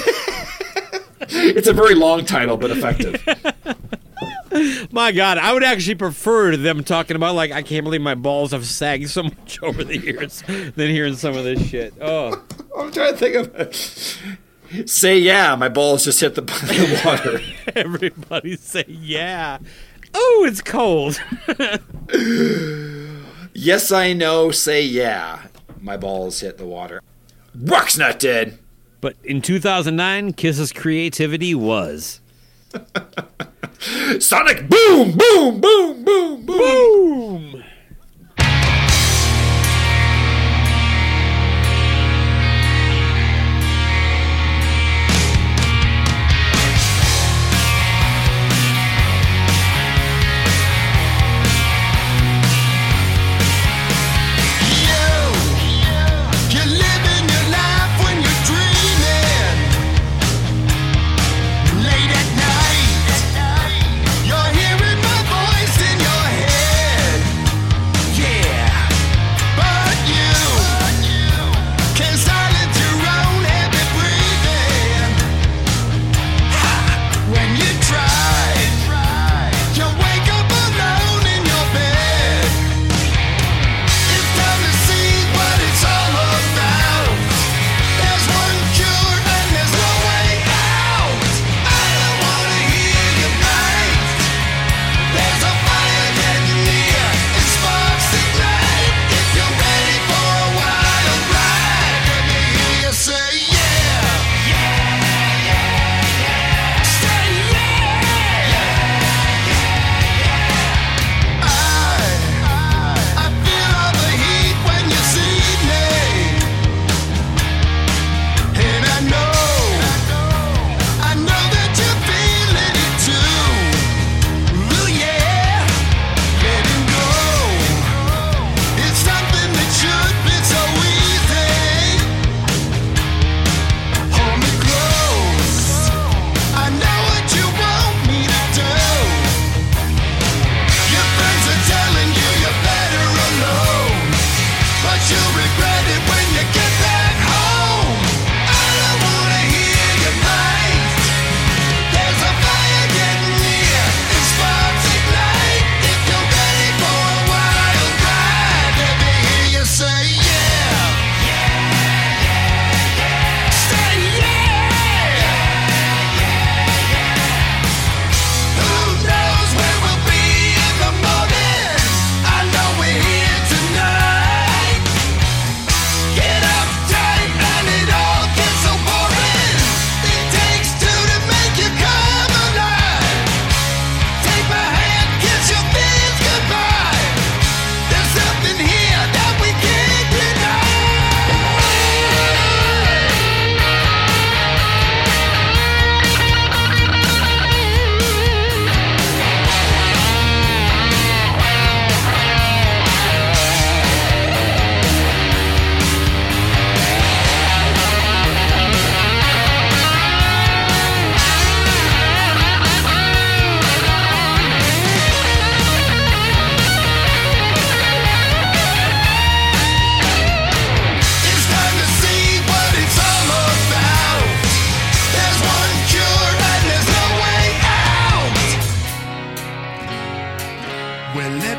[1.55, 3.22] It's a very long title, but effective.
[4.92, 8.52] my God, I would actually prefer them talking about like I can't believe my balls
[8.52, 11.94] have sagged so much over the years than hearing some of this shit.
[12.01, 12.42] Oh,
[12.76, 14.88] I'm trying to think of it.
[14.88, 17.40] Say yeah, my balls just hit the, the water.
[17.76, 19.59] everybody say yeah.
[20.14, 21.20] Oh, it's cold.
[23.55, 24.51] yes, I know.
[24.51, 25.42] Say yeah,
[25.80, 27.02] my balls hit the water.
[27.55, 28.59] Rock's not dead.
[29.05, 32.20] But in 2009, Kiss's creativity was.
[34.18, 36.47] Sonic boom, boom, boom, boom, boom.
[36.47, 37.64] Boom!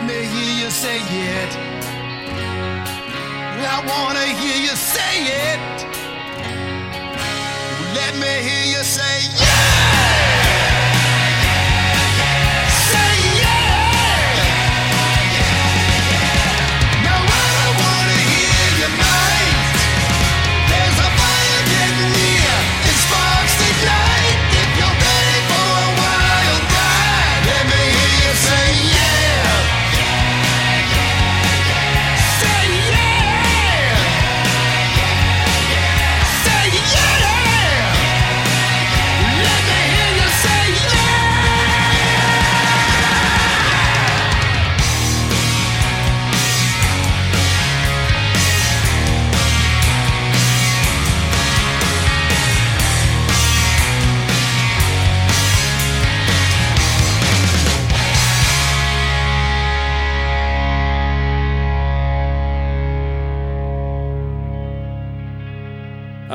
[0.07, 1.51] Me hear you say it.
[3.75, 5.15] I wanna hear you say
[5.49, 5.59] it.
[7.99, 8.64] Let me hear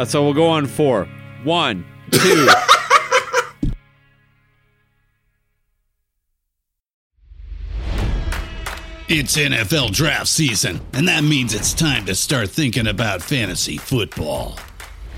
[0.00, 1.06] Uh, so we'll go on four.
[1.44, 2.48] One, two.
[9.12, 14.56] It's NFL draft season, and that means it's time to start thinking about fantasy football.